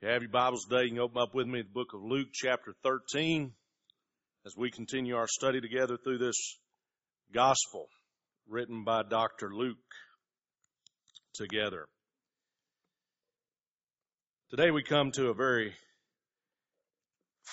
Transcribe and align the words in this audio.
you 0.00 0.08
have 0.08 0.22
your 0.22 0.30
Bibles 0.30 0.66
today, 0.68 0.84
you 0.84 0.90
can 0.90 0.98
open 0.98 1.18
up 1.18 1.34
with 1.34 1.46
me 1.46 1.62
the 1.62 1.68
book 1.68 1.94
of 1.94 2.02
Luke 2.02 2.28
chapter 2.32 2.74
13 2.82 3.52
as 4.44 4.54
we 4.56 4.70
continue 4.70 5.16
our 5.16 5.28
study 5.28 5.60
together 5.60 5.96
through 5.96 6.18
this 6.18 6.58
gospel 7.32 7.88
written 8.48 8.84
by 8.84 9.02
Dr. 9.02 9.50
Luke 9.54 9.76
together. 11.34 11.86
Today 14.50 14.70
we 14.70 14.82
come 14.82 15.10
to 15.12 15.28
a 15.28 15.34
very 15.34 15.72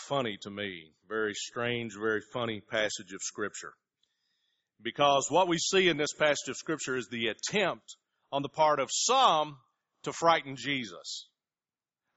funny 0.09 0.37
to 0.41 0.49
me, 0.49 0.91
very 1.07 1.33
strange, 1.33 1.93
very 1.97 2.21
funny 2.33 2.61
passage 2.69 3.13
of 3.13 3.21
scripture. 3.21 3.73
Because 4.81 5.27
what 5.29 5.47
we 5.47 5.57
see 5.57 5.87
in 5.87 5.97
this 5.97 6.13
passage 6.13 6.49
of 6.49 6.57
scripture 6.57 6.97
is 6.97 7.07
the 7.07 7.27
attempt 7.27 7.95
on 8.31 8.41
the 8.41 8.49
part 8.49 8.79
of 8.79 8.89
some 8.91 9.57
to 10.03 10.11
frighten 10.11 10.55
Jesus. 10.57 11.27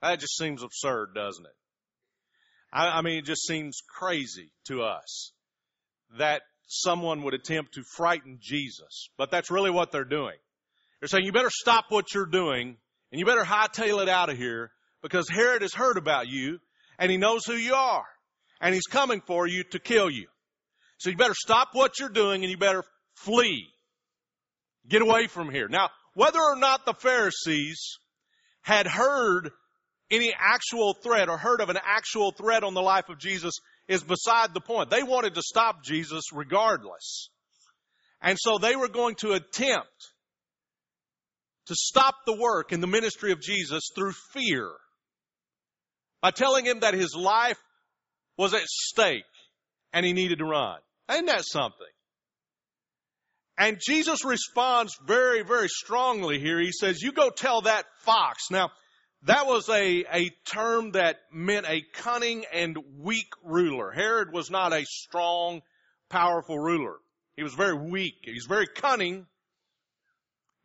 That 0.04 0.20
just 0.20 0.36
seems 0.36 0.62
absurd, 0.62 1.14
doesn't 1.14 1.46
it? 1.46 1.56
I, 2.70 2.98
I 2.98 3.00
mean, 3.00 3.18
it 3.18 3.24
just 3.24 3.46
seems 3.46 3.80
crazy 3.98 4.52
to 4.66 4.82
us 4.82 5.32
that 6.18 6.42
someone 6.66 7.22
would 7.22 7.32
attempt 7.32 7.74
to 7.74 7.82
frighten 7.96 8.38
Jesus. 8.38 9.08
But 9.16 9.30
that's 9.30 9.50
really 9.50 9.70
what 9.70 9.92
they're 9.92 10.04
doing. 10.04 10.36
They're 11.00 11.08
saying, 11.08 11.24
you 11.24 11.32
better 11.32 11.50
stop 11.50 11.86
what 11.88 12.12
you're 12.12 12.26
doing 12.26 12.76
and 13.12 13.18
you 13.18 13.24
better 13.24 13.44
hightail 13.44 14.02
it 14.02 14.10
out 14.10 14.28
of 14.28 14.36
here 14.36 14.72
because 15.02 15.26
Herod 15.30 15.62
has 15.62 15.72
heard 15.72 15.96
about 15.96 16.28
you 16.28 16.58
and 16.98 17.10
he 17.10 17.16
knows 17.16 17.46
who 17.46 17.54
you 17.54 17.72
are 17.72 18.04
and 18.60 18.74
he's 18.74 18.86
coming 18.86 19.22
for 19.26 19.46
you 19.46 19.64
to 19.70 19.78
kill 19.78 20.10
you. 20.10 20.26
So 20.98 21.08
you 21.08 21.16
better 21.16 21.34
stop 21.34 21.68
what 21.72 21.98
you're 21.98 22.10
doing 22.10 22.42
and 22.42 22.50
you 22.50 22.58
better 22.58 22.84
flee. 23.14 23.68
Get 24.86 25.00
away 25.00 25.28
from 25.28 25.50
here. 25.50 25.68
Now, 25.68 25.88
whether 26.12 26.40
or 26.40 26.56
not 26.56 26.84
the 26.84 26.92
Pharisees 26.92 27.98
had 28.60 28.86
heard 28.86 29.50
any 30.14 30.34
actual 30.38 30.94
threat 30.94 31.28
or 31.28 31.36
heard 31.36 31.60
of 31.60 31.70
an 31.70 31.78
actual 31.84 32.32
threat 32.32 32.64
on 32.64 32.74
the 32.74 32.82
life 32.82 33.08
of 33.08 33.18
Jesus 33.18 33.54
is 33.88 34.02
beside 34.02 34.54
the 34.54 34.60
point. 34.60 34.90
They 34.90 35.02
wanted 35.02 35.34
to 35.34 35.42
stop 35.42 35.84
Jesus 35.84 36.32
regardless. 36.32 37.28
And 38.22 38.38
so 38.40 38.58
they 38.58 38.76
were 38.76 38.88
going 38.88 39.16
to 39.16 39.32
attempt 39.32 39.88
to 41.66 41.74
stop 41.74 42.14
the 42.26 42.36
work 42.36 42.72
in 42.72 42.80
the 42.80 42.86
ministry 42.86 43.32
of 43.32 43.40
Jesus 43.40 43.90
through 43.94 44.12
fear 44.32 44.70
by 46.20 46.30
telling 46.30 46.64
him 46.64 46.80
that 46.80 46.94
his 46.94 47.14
life 47.14 47.58
was 48.38 48.54
at 48.54 48.66
stake 48.66 49.24
and 49.92 50.04
he 50.04 50.12
needed 50.12 50.38
to 50.38 50.44
run. 50.44 50.78
Ain't 51.10 51.26
that 51.26 51.44
something? 51.44 51.86
And 53.56 53.78
Jesus 53.80 54.24
responds 54.24 54.96
very, 55.06 55.42
very 55.42 55.68
strongly 55.68 56.40
here. 56.40 56.58
He 56.58 56.72
says, 56.72 57.00
you 57.00 57.12
go 57.12 57.30
tell 57.30 57.62
that 57.62 57.84
fox. 58.00 58.50
Now, 58.50 58.70
that 59.24 59.46
was 59.46 59.68
a, 59.68 60.04
a 60.12 60.30
term 60.44 60.92
that 60.92 61.16
meant 61.32 61.66
a 61.66 61.82
cunning 61.94 62.44
and 62.52 62.76
weak 62.98 63.32
ruler. 63.42 63.90
Herod 63.90 64.32
was 64.32 64.50
not 64.50 64.72
a 64.72 64.84
strong, 64.84 65.62
powerful 66.10 66.58
ruler. 66.58 66.96
He 67.36 67.42
was 67.42 67.54
very 67.54 67.74
weak. 67.74 68.16
He 68.22 68.32
was 68.32 68.46
very 68.46 68.66
cunning. 68.66 69.26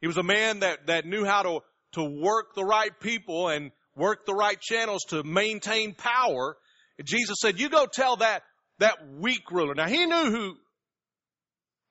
He 0.02 0.08
was 0.08 0.18
a 0.18 0.24
man 0.24 0.60
that, 0.60 0.88
that 0.88 1.06
knew 1.06 1.26
how 1.26 1.44
to, 1.44 1.60
to 1.94 2.04
work 2.04 2.54
the 2.54 2.66
right 2.66 2.92
people 3.00 3.48
and 3.48 3.72
work 3.96 4.26
the 4.26 4.36
right 4.36 4.60
channels 4.60 5.04
to 5.10 5.24
maintain 5.24 5.94
power. 5.94 6.58
And 6.98 7.08
Jesus 7.08 7.38
said, 7.40 7.60
you 7.60 7.70
go 7.70 7.86
tell 7.86 8.18
that, 8.18 8.44
that 8.80 8.98
weak 9.20 9.52
ruler. 9.52 9.74
Now 9.74 9.88
he 9.88 10.06
knew 10.06 10.32
who 10.32 10.54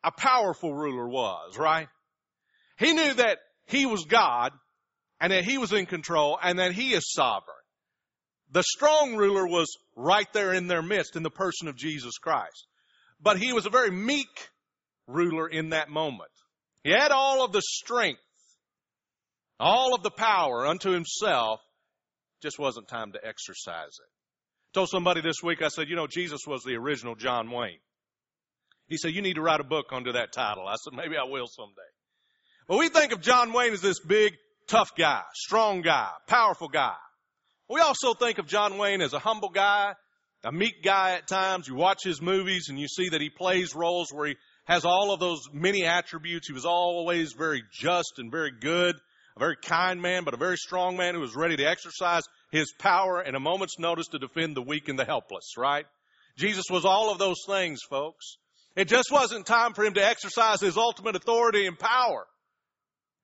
a 0.05 0.12
powerful 0.12 0.72
ruler 0.74 1.08
was, 1.08 1.56
right? 1.58 1.89
He 2.78 2.92
knew 2.92 3.14
that 3.14 3.39
he 3.66 3.86
was 3.86 4.05
God 4.05 4.52
and 5.20 5.33
that 5.33 5.44
he 5.44 5.58
was 5.58 5.72
in 5.72 5.86
control 5.86 6.38
and 6.42 6.58
that 6.58 6.72
he 6.72 6.92
is 6.92 7.12
sovereign. 7.12 7.55
The 8.50 8.62
strong 8.62 9.16
ruler 9.16 9.47
was 9.47 9.77
right 9.97 10.30
there 10.33 10.55
in 10.55 10.69
their 10.69 10.83
midst 10.83 11.16
in 11.16 11.22
the 11.22 11.30
person 11.30 11.69
of 11.69 11.77
Jesus 11.77 12.19
Christ. 12.19 12.66
But 13.20 13.39
he 13.39 13.52
was 13.52 13.66
a 13.66 13.70
very 13.70 13.90
meek 13.90 14.48
ruler 15.06 15.48
in 15.48 15.70
that 15.70 15.90
moment. 15.90 16.30
He 16.84 16.90
had 16.90 17.11
all 17.11 17.45
of 17.45 17.52
the 17.52 17.62
strength, 17.62 18.20
all 19.58 19.95
of 19.95 20.02
the 20.02 20.11
power 20.11 20.67
unto 20.67 20.90
himself, 20.90 21.61
just 22.40 22.58
wasn't 22.58 22.89
time 22.89 23.12
to 23.12 23.18
exercise 23.27 23.98
it. 23.98 24.08
I 24.68 24.70
told 24.73 24.89
somebody 24.89 25.20
this 25.20 25.42
week, 25.42 25.61
I 25.61 25.68
said, 25.68 25.89
you 25.89 25.96
know, 25.96 26.06
Jesus 26.06 26.42
was 26.46 26.62
the 26.62 26.77
original 26.77 27.17
John 27.17 27.50
Wayne. 27.50 27.80
He 28.86 28.96
said, 28.96 29.12
you 29.12 29.23
need 29.23 29.35
to 29.35 29.42
write 29.42 29.61
a 29.61 29.64
book 29.64 29.86
under 29.92 30.12
that 30.12 30.33
title. 30.33 30.67
I 30.67 30.77
said, 30.77 30.95
maybe 30.95 31.17
I 31.17 31.24
will 31.24 31.46
someday. 31.48 31.83
Well, 32.68 32.79
we 32.79 32.89
think 32.89 33.12
of 33.12 33.20
John 33.20 33.52
Wayne 33.52 33.73
as 33.73 33.80
this 33.80 33.98
big, 33.98 34.35
tough 34.68 34.95
guy, 34.96 35.23
strong 35.34 35.83
guy, 35.83 36.11
powerful 36.27 36.68
guy. 36.68 36.95
We 37.68 37.80
also 37.80 38.14
think 38.14 38.39
of 38.39 38.46
John 38.46 38.79
Wayne 38.79 39.02
as 39.02 39.12
a 39.12 39.18
humble 39.18 39.51
guy, 39.51 39.95
a 40.45 40.52
meek 40.52 40.83
guy 40.84 41.14
at 41.14 41.27
times. 41.27 41.67
You 41.67 41.74
watch 41.74 42.05
his 42.05 42.23
movies 42.23 42.67
and 42.68 42.79
you 42.79 42.86
see 42.86 43.08
that 43.11 43.20
he 43.20 43.30
plays 43.30 43.74
roles 43.74 44.11
where 44.12 44.29
he 44.29 44.36
has 44.64 44.84
all 44.84 45.12
of 45.12 45.20
those 45.20 45.40
many 45.52 45.84
attributes. 45.84 46.46
He 46.46 46.55
was 46.55 46.64
always 46.64 47.33
very 47.33 47.62
just 47.73 48.14
and 48.18 48.30
very 48.30 48.52
good, 48.61 48.95
a 49.36 49.39
very 49.39 49.56
kind 49.61 50.01
man, 50.01 50.24
but 50.24 50.34
a 50.34 50.39
very 50.39 50.56
strong 50.56 50.96
man 50.96 51.14
who 51.14 51.20
was 51.20 51.35
ready 51.35 51.56
to 51.56 51.64
exercise 51.64 52.23
his 52.52 52.73
power 52.79 53.23
in 53.23 53.35
a 53.35 53.40
moment's 53.40 53.79
notice 53.79 54.06
to 54.08 54.18
defend 54.18 54.56
the 54.56 54.62
weak 54.62 54.89
and 54.89 54.98
the 54.98 55.05
helpless, 55.05 55.55
right? 55.56 55.86
Jesus 56.36 56.64
was 56.70 56.85
all 56.85 57.11
of 57.11 57.18
those 57.18 57.42
things, 57.46 57.80
folks. 57.89 58.36
It 58.77 58.86
just 58.86 59.11
wasn't 59.11 59.45
time 59.45 59.74
for 59.74 59.85
him 59.85 59.95
to 59.95 60.06
exercise 60.06 60.61
his 60.61 60.77
ultimate 60.77 61.17
authority 61.17 61.67
and 61.67 61.79
power. 61.79 62.27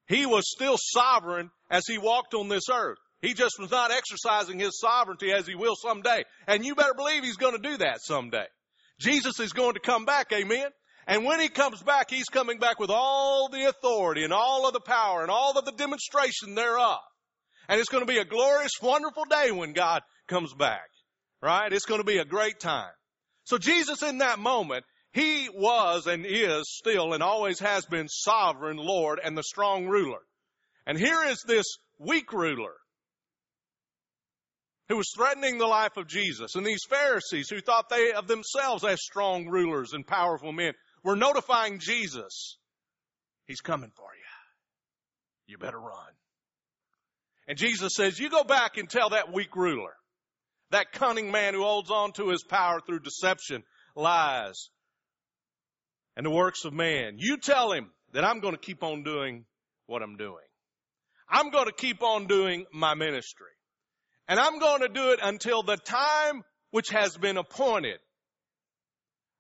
He 0.07 0.27
was 0.27 0.45
still 0.51 0.77
sovereign 0.79 1.51
as 1.71 1.85
he 1.87 1.99
walked 1.99 2.35
on 2.35 2.49
this 2.49 2.69
earth. 2.73 2.99
He 3.23 3.33
just 3.33 3.59
was 3.59 3.71
not 3.71 3.91
exercising 3.91 4.59
his 4.59 4.79
sovereignty 4.79 5.33
as 5.33 5.47
he 5.47 5.55
will 5.55 5.77
someday. 5.77 6.25
And 6.47 6.65
you 6.65 6.75
better 6.75 6.95
believe 6.95 7.25
he's 7.25 7.39
going 7.39 7.57
to 7.57 7.71
do 7.71 7.79
that 7.79 8.01
someday. 8.03 8.45
Jesus 9.01 9.41
is 9.41 9.53
going 9.53 9.75
to 9.75 9.81
come 9.81 10.05
back, 10.05 10.31
amen? 10.33 10.69
And 11.07 11.25
when 11.25 11.41
he 11.41 11.49
comes 11.49 11.83
back, 11.83 12.11
he's 12.11 12.29
coming 12.29 12.59
back 12.59 12.79
with 12.79 12.91
all 12.91 13.49
the 13.49 13.65
authority 13.65 14.25
and 14.25 14.33
all 14.33 14.67
of 14.67 14.75
the 14.75 14.81
power 14.81 15.23
and 15.23 15.31
all 15.31 15.59
of 15.59 15.65
the 15.65 15.73
demonstration 15.73 16.55
thereof. 16.55 16.99
And 17.69 17.81
it's 17.81 17.89
going 17.89 18.07
to 18.07 18.13
be 18.13 18.19
a 18.19 18.25
glorious, 18.25 18.73
wonderful 18.83 19.25
day 19.25 19.51
when 19.53 19.73
God 19.73 20.03
comes 20.29 20.53
back. 20.55 20.89
Right? 21.43 21.73
It's 21.73 21.87
going 21.87 22.01
to 22.01 22.07
be 22.07 22.19
a 22.19 22.25
great 22.25 22.61
time. 22.61 22.93
So 23.45 23.59
Jesus 23.59 24.03
in 24.03 24.19
that 24.19 24.39
moment 24.39 24.85
he 25.15 25.49
was 25.49 26.09
and 26.09 26.27
is 26.27 26.65
still 26.67 27.13
and 27.13 27.23
always 27.23 27.61
has 27.61 27.87
been 27.87 28.09
sovereign 28.09 28.77
Lord 28.77 29.21
and 29.23 29.39
the 29.39 29.45
strong 29.45 29.87
ruler. 29.87 30.19
And 30.87 30.99
here 30.99 31.23
is 31.23 31.41
this 31.47 31.67
weak 31.99 32.33
ruler 32.33 32.75
who 34.89 34.97
was 34.97 35.07
threatening 35.17 35.59
the 35.59 35.69
life 35.69 35.97
of 35.97 36.09
Jesus. 36.09 36.57
And 36.57 36.67
these 36.67 36.83
Pharisees 36.91 37.49
who 37.49 37.61
thought 37.61 37.89
they 37.89 38.13
of 38.13 38.27
themselves 38.27 38.83
as 38.83 39.01
strong 39.01 39.47
rulers 39.47 39.93
and 39.93 40.05
powerful 40.05 40.53
men 40.53 40.73
were 41.05 41.17
notifying 41.17 41.79
Jesus, 41.79 42.59
He's 43.47 43.61
coming 43.61 43.93
for 43.95 44.09
you. 44.17 44.25
You 45.47 45.59
better 45.59 45.79
run. 45.79 46.13
And 47.47 47.57
Jesus 47.57 47.93
says, 47.95 48.19
you 48.19 48.31
go 48.31 48.43
back 48.43 48.79
and 48.79 48.91
tell 48.91 49.11
that 49.11 49.33
weak 49.33 49.55
ruler, 49.55 49.95
that 50.71 50.91
cunning 50.91 51.31
man 51.31 51.55
who 51.55 51.63
holds 51.63 51.91
on 51.91 52.13
to 52.15 52.31
his 52.31 52.43
power 52.43 52.81
through 52.81 53.01
deception, 53.01 53.63
lies, 53.95 54.71
and 56.17 56.25
the 56.25 56.31
works 56.31 56.65
of 56.65 56.73
man. 56.73 57.17
You 57.19 57.39
tell 57.39 57.73
him 57.73 57.91
that 58.13 58.25
I'm 58.25 58.41
going 58.41 58.55
to 58.55 58.61
keep 58.61 58.83
on 58.83 59.03
doing 59.03 59.45
what 59.87 60.03
I'm 60.03 60.17
doing. 60.17 60.45
I'm 61.29 61.51
going 61.51 61.67
to 61.67 61.73
keep 61.73 62.03
on 62.03 62.27
doing 62.27 62.67
my 62.73 62.95
ministry. 62.95 63.47
And 64.29 64.39
I'm 64.39 64.59
going 64.59 64.83
to 64.83 64.89
do 64.89 65.11
it 65.11 65.21
until 65.23 65.63
the 65.63 65.77
time 65.77 66.43
which 66.71 66.91
has 66.91 67.17
been 67.17 67.37
appointed 67.37 67.99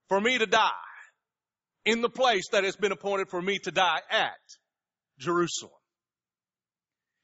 for 0.08 0.20
me 0.20 0.38
to 0.38 0.46
die 0.46 0.70
in 1.84 2.00
the 2.00 2.10
place 2.10 2.48
that 2.52 2.64
has 2.64 2.76
been 2.76 2.92
appointed 2.92 3.28
for 3.30 3.40
me 3.40 3.58
to 3.58 3.70
die 3.70 4.00
at 4.10 4.32
Jerusalem. 5.18 5.72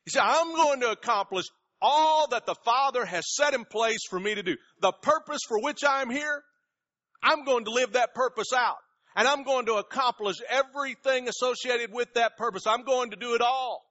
He 0.04 0.10
said, 0.10 0.22
I'm 0.24 0.54
going 0.54 0.80
to 0.80 0.90
accomplish 0.90 1.46
all 1.82 2.28
that 2.28 2.46
the 2.46 2.54
Father 2.64 3.04
has 3.04 3.34
set 3.34 3.54
in 3.54 3.64
place 3.64 4.00
for 4.08 4.18
me 4.18 4.34
to 4.34 4.42
do. 4.42 4.56
The 4.80 4.92
purpose 5.02 5.40
for 5.46 5.60
which 5.60 5.82
I'm 5.86 6.10
here, 6.10 6.42
I'm 7.22 7.44
going 7.44 7.64
to 7.64 7.70
live 7.70 7.92
that 7.92 8.14
purpose 8.14 8.52
out. 8.54 8.76
And 9.16 9.26
I'm 9.26 9.42
going 9.42 9.66
to 9.66 9.74
accomplish 9.74 10.36
everything 10.48 11.28
associated 11.28 11.92
with 11.92 12.14
that 12.14 12.36
purpose. 12.36 12.66
I'm 12.66 12.84
going 12.84 13.10
to 13.10 13.16
do 13.16 13.34
it 13.34 13.40
all. 13.40 13.82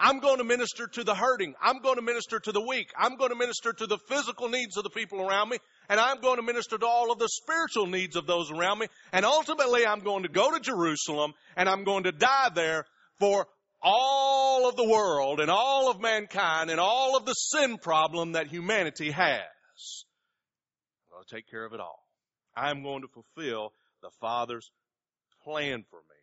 I'm 0.00 0.20
going 0.20 0.38
to 0.38 0.44
minister 0.44 0.86
to 0.86 1.02
the 1.02 1.14
hurting. 1.14 1.54
I'm 1.60 1.80
going 1.80 1.96
to 1.96 2.02
minister 2.02 2.38
to 2.38 2.52
the 2.52 2.60
weak. 2.60 2.88
I'm 2.96 3.16
going 3.16 3.30
to 3.30 3.36
minister 3.36 3.72
to 3.72 3.86
the 3.86 3.98
physical 4.08 4.48
needs 4.48 4.76
of 4.76 4.84
the 4.84 4.90
people 4.90 5.20
around 5.20 5.48
me. 5.48 5.58
And 5.88 5.98
I'm 5.98 6.20
going 6.20 6.36
to 6.36 6.42
minister 6.42 6.78
to 6.78 6.86
all 6.86 7.10
of 7.10 7.18
the 7.18 7.28
spiritual 7.28 7.86
needs 7.86 8.14
of 8.14 8.26
those 8.26 8.52
around 8.52 8.78
me. 8.78 8.86
And 9.12 9.24
ultimately, 9.24 9.84
I'm 9.84 10.00
going 10.00 10.22
to 10.22 10.28
go 10.28 10.52
to 10.52 10.60
Jerusalem 10.60 11.32
and 11.56 11.68
I'm 11.68 11.82
going 11.82 12.04
to 12.04 12.12
die 12.12 12.50
there 12.54 12.84
for 13.18 13.48
all 13.82 14.68
of 14.68 14.76
the 14.76 14.88
world 14.88 15.40
and 15.40 15.50
all 15.50 15.90
of 15.90 16.00
mankind 16.00 16.70
and 16.70 16.78
all 16.78 17.16
of 17.16 17.26
the 17.26 17.32
sin 17.32 17.78
problem 17.78 18.32
that 18.32 18.46
humanity 18.46 19.10
has. 19.10 19.42
I'm 21.10 21.16
going 21.16 21.24
to 21.28 21.34
take 21.34 21.50
care 21.50 21.64
of 21.64 21.72
it 21.72 21.80
all. 21.80 22.04
I'm 22.56 22.82
going 22.84 23.02
to 23.02 23.08
fulfill 23.08 23.72
the 24.02 24.10
Father's 24.20 24.70
plan 25.44 25.84
for 25.90 26.00
me 26.00 26.16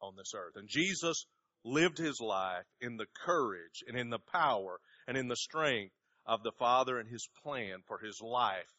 on 0.00 0.14
this 0.16 0.32
earth. 0.34 0.54
And 0.56 0.68
Jesus 0.68 1.26
lived 1.64 1.98
his 1.98 2.20
life 2.20 2.64
in 2.80 2.96
the 2.96 3.06
courage 3.24 3.82
and 3.86 3.96
in 3.96 4.10
the 4.10 4.20
power 4.32 4.78
and 5.06 5.16
in 5.16 5.28
the 5.28 5.36
strength 5.36 5.94
of 6.28 6.42
the 6.42 6.52
Father 6.58 6.98
and 6.98 7.08
His 7.08 7.26
plan 7.42 7.78
for 7.86 7.98
His 7.98 8.20
life 8.22 8.70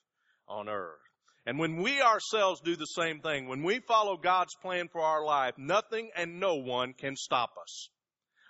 on 0.48 0.70
earth. 0.70 1.00
And 1.46 1.58
when 1.58 1.82
we 1.82 2.00
ourselves 2.00 2.62
do 2.62 2.76
the 2.76 2.86
same 2.86 3.22
thing, 3.22 3.48
when 3.48 3.64
we 3.64 3.80
follow 3.80 4.18
God's 4.18 4.56
plan 4.62 4.88
for 4.92 5.02
our 5.02 5.26
life, 5.26 5.56
nothing 5.58 6.12
and 6.16 6.40
no 6.40 6.56
one 6.56 6.94
can 6.94 7.16
stop 7.16 7.50
us. 7.62 7.90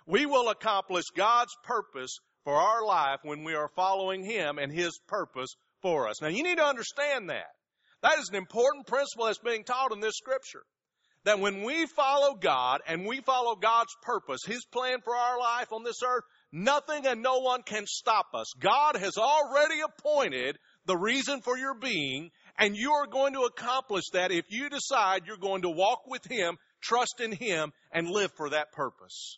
We 0.06 0.26
will 0.26 0.50
accomplish 0.50 1.04
God's 1.16 1.56
purpose 1.64 2.18
for 2.44 2.54
our 2.54 2.84
life 2.84 3.20
when 3.22 3.42
we 3.44 3.54
are 3.54 3.70
following 3.74 4.24
Him 4.24 4.58
and 4.58 4.70
His 4.70 4.98
purpose 5.08 5.54
for 5.80 6.08
us. 6.08 6.20
Now 6.20 6.28
you 6.28 6.42
need 6.42 6.58
to 6.58 6.64
understand 6.64 7.30
that. 7.30 7.48
That 8.02 8.18
is 8.18 8.28
an 8.30 8.36
important 8.36 8.86
principle 8.86 9.26
that's 9.26 9.38
being 9.38 9.64
taught 9.64 9.92
in 9.92 10.00
this 10.00 10.16
scripture. 10.16 10.62
That 11.24 11.38
when 11.38 11.64
we 11.64 11.84
follow 11.84 12.34
God 12.34 12.80
and 12.86 13.04
we 13.04 13.20
follow 13.20 13.54
God's 13.54 13.94
purpose, 14.02 14.40
His 14.46 14.64
plan 14.72 15.00
for 15.04 15.14
our 15.14 15.38
life 15.38 15.70
on 15.70 15.84
this 15.84 16.02
earth, 16.02 16.24
nothing 16.50 17.06
and 17.06 17.22
no 17.22 17.40
one 17.40 17.62
can 17.62 17.84
stop 17.86 18.28
us. 18.32 18.46
God 18.58 18.96
has 18.96 19.18
already 19.18 19.80
appointed 19.82 20.56
the 20.86 20.96
reason 20.96 21.42
for 21.42 21.58
your 21.58 21.74
being, 21.74 22.30
and 22.58 22.74
you 22.74 22.92
are 22.92 23.06
going 23.06 23.34
to 23.34 23.42
accomplish 23.42 24.04
that 24.14 24.32
if 24.32 24.46
you 24.48 24.70
decide 24.70 25.26
you're 25.26 25.36
going 25.36 25.62
to 25.62 25.68
walk 25.68 26.06
with 26.06 26.24
Him, 26.24 26.56
trust 26.80 27.20
in 27.20 27.32
Him, 27.32 27.70
and 27.92 28.08
live 28.08 28.30
for 28.38 28.48
that 28.50 28.72
purpose. 28.72 29.36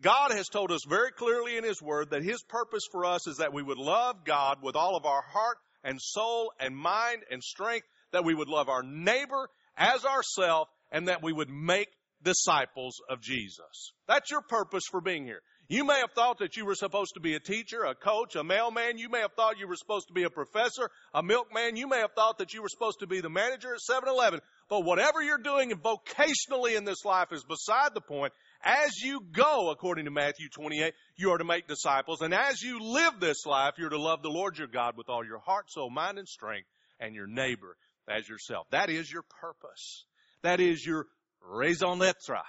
God 0.00 0.30
has 0.30 0.46
told 0.46 0.70
us 0.70 0.82
very 0.88 1.10
clearly 1.10 1.56
in 1.56 1.64
His 1.64 1.82
Word 1.82 2.10
that 2.10 2.22
His 2.22 2.44
purpose 2.48 2.84
for 2.92 3.04
us 3.04 3.26
is 3.26 3.38
that 3.38 3.52
we 3.52 3.62
would 3.62 3.78
love 3.78 4.24
God 4.24 4.58
with 4.62 4.76
all 4.76 4.96
of 4.96 5.04
our 5.04 5.22
heart 5.22 5.56
and 5.84 6.00
soul 6.00 6.52
and 6.60 6.76
mind 6.76 7.22
and 7.30 7.42
strength, 7.42 7.86
that 8.12 8.24
we 8.24 8.34
would 8.34 8.48
love 8.48 8.68
our 8.68 8.82
neighbor 8.82 9.48
as 9.76 10.04
ourselves, 10.04 10.70
and 10.90 11.08
that 11.08 11.22
we 11.22 11.32
would 11.32 11.50
make 11.50 11.88
disciples 12.22 12.96
of 13.10 13.20
Jesus. 13.20 13.92
That's 14.08 14.30
your 14.30 14.40
purpose 14.40 14.84
for 14.90 15.00
being 15.00 15.24
here. 15.24 15.40
You 15.68 15.84
may 15.84 15.98
have 15.98 16.12
thought 16.14 16.38
that 16.38 16.56
you 16.56 16.64
were 16.64 16.76
supposed 16.76 17.14
to 17.14 17.20
be 17.20 17.34
a 17.34 17.40
teacher, 17.40 17.82
a 17.82 17.94
coach, 17.96 18.36
a 18.36 18.44
mailman. 18.44 18.98
You 18.98 19.08
may 19.08 19.20
have 19.20 19.32
thought 19.32 19.58
you 19.58 19.66
were 19.66 19.74
supposed 19.74 20.06
to 20.06 20.14
be 20.14 20.22
a 20.22 20.30
professor, 20.30 20.90
a 21.12 21.24
milkman. 21.24 21.76
You 21.76 21.88
may 21.88 21.98
have 21.98 22.12
thought 22.14 22.38
that 22.38 22.54
you 22.54 22.62
were 22.62 22.68
supposed 22.68 23.00
to 23.00 23.08
be 23.08 23.20
the 23.20 23.28
manager 23.28 23.74
at 23.74 23.80
7-Eleven. 23.80 24.40
But 24.70 24.84
whatever 24.84 25.20
you're 25.20 25.38
doing 25.38 25.72
vocationally 25.72 26.76
in 26.76 26.84
this 26.84 27.04
life 27.04 27.32
is 27.32 27.42
beside 27.42 27.94
the 27.94 28.00
point. 28.00 28.32
As 28.66 29.00
you 29.00 29.20
go, 29.30 29.70
according 29.70 30.06
to 30.06 30.10
Matthew 30.10 30.48
28, 30.48 30.92
you 31.14 31.30
are 31.30 31.38
to 31.38 31.44
make 31.44 31.68
disciples. 31.68 32.20
And 32.20 32.34
as 32.34 32.60
you 32.60 32.80
live 32.80 33.20
this 33.20 33.46
life, 33.46 33.74
you're 33.78 33.90
to 33.90 34.00
love 34.00 34.22
the 34.22 34.28
Lord 34.28 34.58
your 34.58 34.66
God 34.66 34.96
with 34.96 35.08
all 35.08 35.24
your 35.24 35.38
heart, 35.38 35.70
soul, 35.70 35.88
mind, 35.88 36.18
and 36.18 36.26
strength, 36.26 36.66
and 36.98 37.14
your 37.14 37.28
neighbor 37.28 37.76
as 38.08 38.28
yourself. 38.28 38.66
That 38.72 38.90
is 38.90 39.08
your 39.08 39.22
purpose. 39.40 40.04
That 40.42 40.58
is 40.58 40.84
your 40.84 41.06
raison 41.48 42.00
d'etre, 42.00 42.42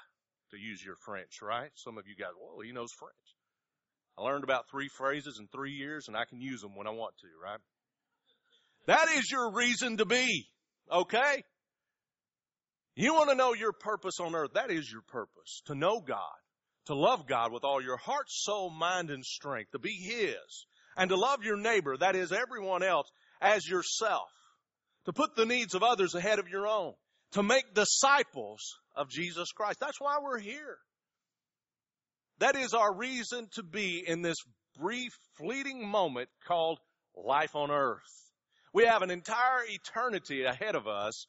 to 0.49 0.57
use 0.57 0.83
your 0.83 0.95
French, 1.05 1.39
right? 1.43 1.69
Some 1.75 1.99
of 1.99 2.07
you 2.07 2.15
guys, 2.15 2.33
whoa, 2.35 2.61
he 2.61 2.71
knows 2.71 2.91
French. 2.97 3.13
I 4.17 4.23
learned 4.23 4.43
about 4.43 4.65
three 4.71 4.89
phrases 4.97 5.37
in 5.39 5.47
three 5.47 5.73
years 5.73 6.07
and 6.07 6.17
I 6.17 6.25
can 6.25 6.41
use 6.41 6.61
them 6.61 6.75
when 6.75 6.87
I 6.87 6.91
want 6.91 7.13
to, 7.21 7.27
right? 7.43 7.59
That 8.87 9.07
is 9.17 9.29
your 9.31 9.51
reason 9.53 9.97
to 9.97 10.05
be, 10.05 10.47
okay? 10.91 11.43
You 12.99 13.13
want 13.13 13.29
to 13.29 13.35
know 13.35 13.53
your 13.53 13.73
purpose 13.73 14.19
on 14.19 14.33
earth. 14.33 14.53
That 14.55 14.71
is 14.71 14.91
your 14.91 15.03
purpose. 15.03 15.61
To 15.67 15.75
know 15.75 16.01
God. 16.01 16.19
To 16.87 16.95
love 16.95 17.27
God 17.27 17.51
with 17.51 17.63
all 17.63 17.79
your 17.79 17.97
heart, 17.97 18.25
soul, 18.27 18.71
mind, 18.71 19.11
and 19.11 19.23
strength. 19.23 19.71
To 19.73 19.79
be 19.79 19.93
His. 19.93 20.65
And 20.97 21.09
to 21.09 21.15
love 21.15 21.43
your 21.43 21.57
neighbor, 21.57 21.95
that 21.95 22.15
is 22.15 22.31
everyone 22.31 22.81
else, 22.81 23.07
as 23.39 23.67
yourself. 23.67 24.29
To 25.05 25.13
put 25.13 25.35
the 25.35 25.45
needs 25.45 25.75
of 25.75 25.83
others 25.83 26.15
ahead 26.15 26.39
of 26.39 26.47
your 26.47 26.67
own. 26.67 26.93
To 27.33 27.43
make 27.43 27.75
disciples 27.75 28.61
of 28.95 29.11
Jesus 29.11 29.51
Christ. 29.51 29.79
That's 29.79 30.01
why 30.01 30.17
we're 30.19 30.39
here. 30.39 30.77
That 32.39 32.55
is 32.55 32.73
our 32.73 32.95
reason 32.95 33.47
to 33.53 33.63
be 33.63 34.03
in 34.05 34.23
this 34.23 34.37
brief, 34.79 35.11
fleeting 35.37 35.87
moment 35.87 36.29
called 36.47 36.79
life 37.15 37.55
on 37.55 37.69
earth. 37.69 38.01
We 38.73 38.85
have 38.85 39.03
an 39.03 39.11
entire 39.11 39.65
eternity 39.67 40.45
ahead 40.45 40.75
of 40.75 40.87
us 40.87 41.27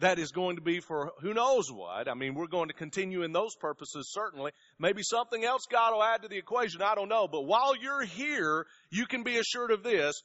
that 0.00 0.18
is 0.18 0.30
going 0.30 0.56
to 0.56 0.62
be 0.62 0.80
for 0.80 1.12
who 1.20 1.34
knows 1.34 1.70
what. 1.72 2.08
I 2.08 2.14
mean, 2.14 2.34
we're 2.34 2.46
going 2.46 2.68
to 2.68 2.74
continue 2.74 3.22
in 3.22 3.32
those 3.32 3.54
purposes, 3.56 4.10
certainly. 4.12 4.52
Maybe 4.78 5.02
something 5.02 5.44
else 5.44 5.66
God 5.70 5.92
will 5.92 6.04
add 6.04 6.22
to 6.22 6.28
the 6.28 6.38
equation. 6.38 6.82
I 6.82 6.94
don't 6.94 7.08
know. 7.08 7.26
But 7.26 7.42
while 7.42 7.74
you're 7.76 8.04
here, 8.04 8.66
you 8.90 9.06
can 9.06 9.24
be 9.24 9.38
assured 9.38 9.72
of 9.72 9.82
this. 9.82 10.22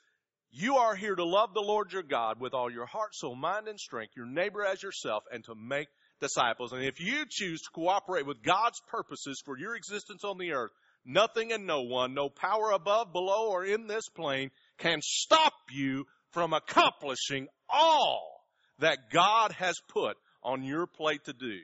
You 0.52 0.76
are 0.78 0.96
here 0.96 1.16
to 1.16 1.26
love 1.26 1.56
the 1.56 1.62
Lord 1.62 1.92
your 1.92 2.04
God 2.04 2.40
with 2.40 2.54
all 2.54 2.72
your 2.72 2.86
heart, 2.86 3.16
soul, 3.16 3.36
mind, 3.36 3.68
and 3.68 3.80
strength, 3.80 4.14
your 4.16 4.28
neighbor 4.28 4.64
as 4.64 4.84
yourself, 4.84 5.24
and 5.32 5.44
to 5.46 5.56
make 5.56 5.88
disciples. 6.22 6.72
And 6.72 6.84
if 6.84 7.00
you 7.00 7.26
choose 7.28 7.62
to 7.62 7.72
cooperate 7.74 8.28
with 8.28 8.44
God's 8.44 8.80
purposes 8.88 9.42
for 9.44 9.58
your 9.58 9.76
existence 9.76 10.24
on 10.24 10.38
the 10.38 10.52
earth, 10.52 10.72
nothing 11.04 11.52
and 11.52 11.66
no 11.66 11.82
one, 11.82 12.14
no 12.14 12.30
power 12.30 12.70
above, 12.70 13.12
below, 13.12 13.50
or 13.50 13.66
in 13.66 13.88
this 13.88 14.08
plane 14.10 14.52
can 14.78 15.00
stop 15.02 15.54
you 15.72 16.06
from 16.30 16.54
accomplishing 16.54 17.48
all 17.68 18.33
that 18.80 19.12
God 19.12 19.52
has 19.54 19.76
put 19.90 20.18
on 20.44 20.64
your 20.64 20.88
plate 20.88 21.26
to 21.26 21.34
do, 21.34 21.58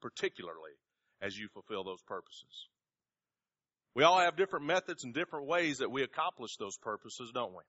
particularly 0.00 0.72
as 1.20 1.36
you 1.36 1.48
fulfill 1.52 1.84
those 1.84 2.02
purposes. 2.06 2.68
We 3.94 4.04
all 4.04 4.20
have 4.20 4.36
different 4.36 4.66
methods 4.66 5.04
and 5.04 5.14
different 5.14 5.46
ways 5.46 5.78
that 5.78 5.90
we 5.90 6.02
accomplish 6.02 6.56
those 6.58 6.76
purposes, 6.76 7.30
don't 7.32 7.52
we? 7.52 7.62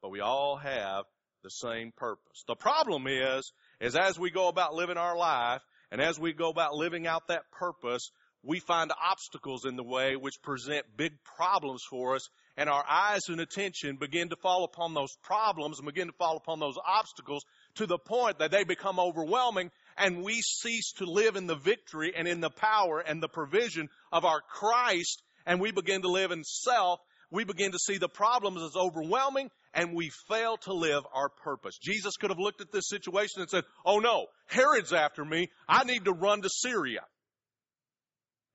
But 0.00 0.10
we 0.10 0.20
all 0.20 0.56
have 0.56 1.04
the 1.42 1.50
same 1.50 1.92
purpose. 1.96 2.44
The 2.46 2.54
problem 2.54 3.06
is, 3.08 3.52
is 3.80 3.96
as 3.96 4.18
we 4.18 4.30
go 4.30 4.48
about 4.48 4.74
living 4.74 4.96
our 4.96 5.16
life 5.16 5.62
and 5.90 6.00
as 6.00 6.18
we 6.18 6.32
go 6.32 6.50
about 6.50 6.74
living 6.74 7.06
out 7.06 7.28
that 7.28 7.50
purpose, 7.50 8.10
we 8.42 8.60
find 8.60 8.92
obstacles 9.10 9.64
in 9.64 9.76
the 9.76 9.82
way 9.82 10.14
which 10.14 10.40
present 10.42 10.84
big 10.96 11.12
problems 11.36 11.82
for 11.88 12.14
us 12.14 12.28
and 12.56 12.68
our 12.68 12.84
eyes 12.88 13.28
and 13.28 13.40
attention 13.40 13.96
begin 13.96 14.28
to 14.28 14.36
fall 14.36 14.64
upon 14.64 14.94
those 14.94 15.16
problems 15.22 15.78
and 15.78 15.86
begin 15.86 16.06
to 16.06 16.12
fall 16.18 16.36
upon 16.36 16.60
those 16.60 16.76
obstacles 16.86 17.44
to 17.78 17.86
the 17.86 17.98
point 17.98 18.38
that 18.38 18.50
they 18.50 18.64
become 18.64 19.00
overwhelming 19.00 19.70
and 19.96 20.22
we 20.22 20.40
cease 20.42 20.92
to 20.98 21.04
live 21.04 21.36
in 21.36 21.46
the 21.46 21.56
victory 21.56 22.12
and 22.16 22.28
in 22.28 22.40
the 22.40 22.50
power 22.50 23.00
and 23.00 23.22
the 23.22 23.28
provision 23.28 23.88
of 24.12 24.24
our 24.24 24.40
Christ 24.40 25.22
and 25.46 25.60
we 25.60 25.72
begin 25.72 26.02
to 26.02 26.08
live 26.08 26.30
in 26.30 26.44
self. 26.44 27.00
We 27.30 27.44
begin 27.44 27.72
to 27.72 27.78
see 27.78 27.98
the 27.98 28.08
problems 28.08 28.62
as 28.62 28.76
overwhelming 28.76 29.50
and 29.74 29.94
we 29.94 30.10
fail 30.28 30.56
to 30.58 30.72
live 30.72 31.04
our 31.12 31.28
purpose. 31.28 31.78
Jesus 31.80 32.16
could 32.16 32.30
have 32.30 32.38
looked 32.38 32.60
at 32.60 32.72
this 32.72 32.88
situation 32.88 33.40
and 33.40 33.50
said, 33.50 33.64
Oh 33.84 33.98
no, 33.98 34.26
Herod's 34.46 34.92
after 34.92 35.24
me. 35.24 35.48
I 35.68 35.84
need 35.84 36.04
to 36.04 36.12
run 36.12 36.42
to 36.42 36.48
Syria. 36.48 37.00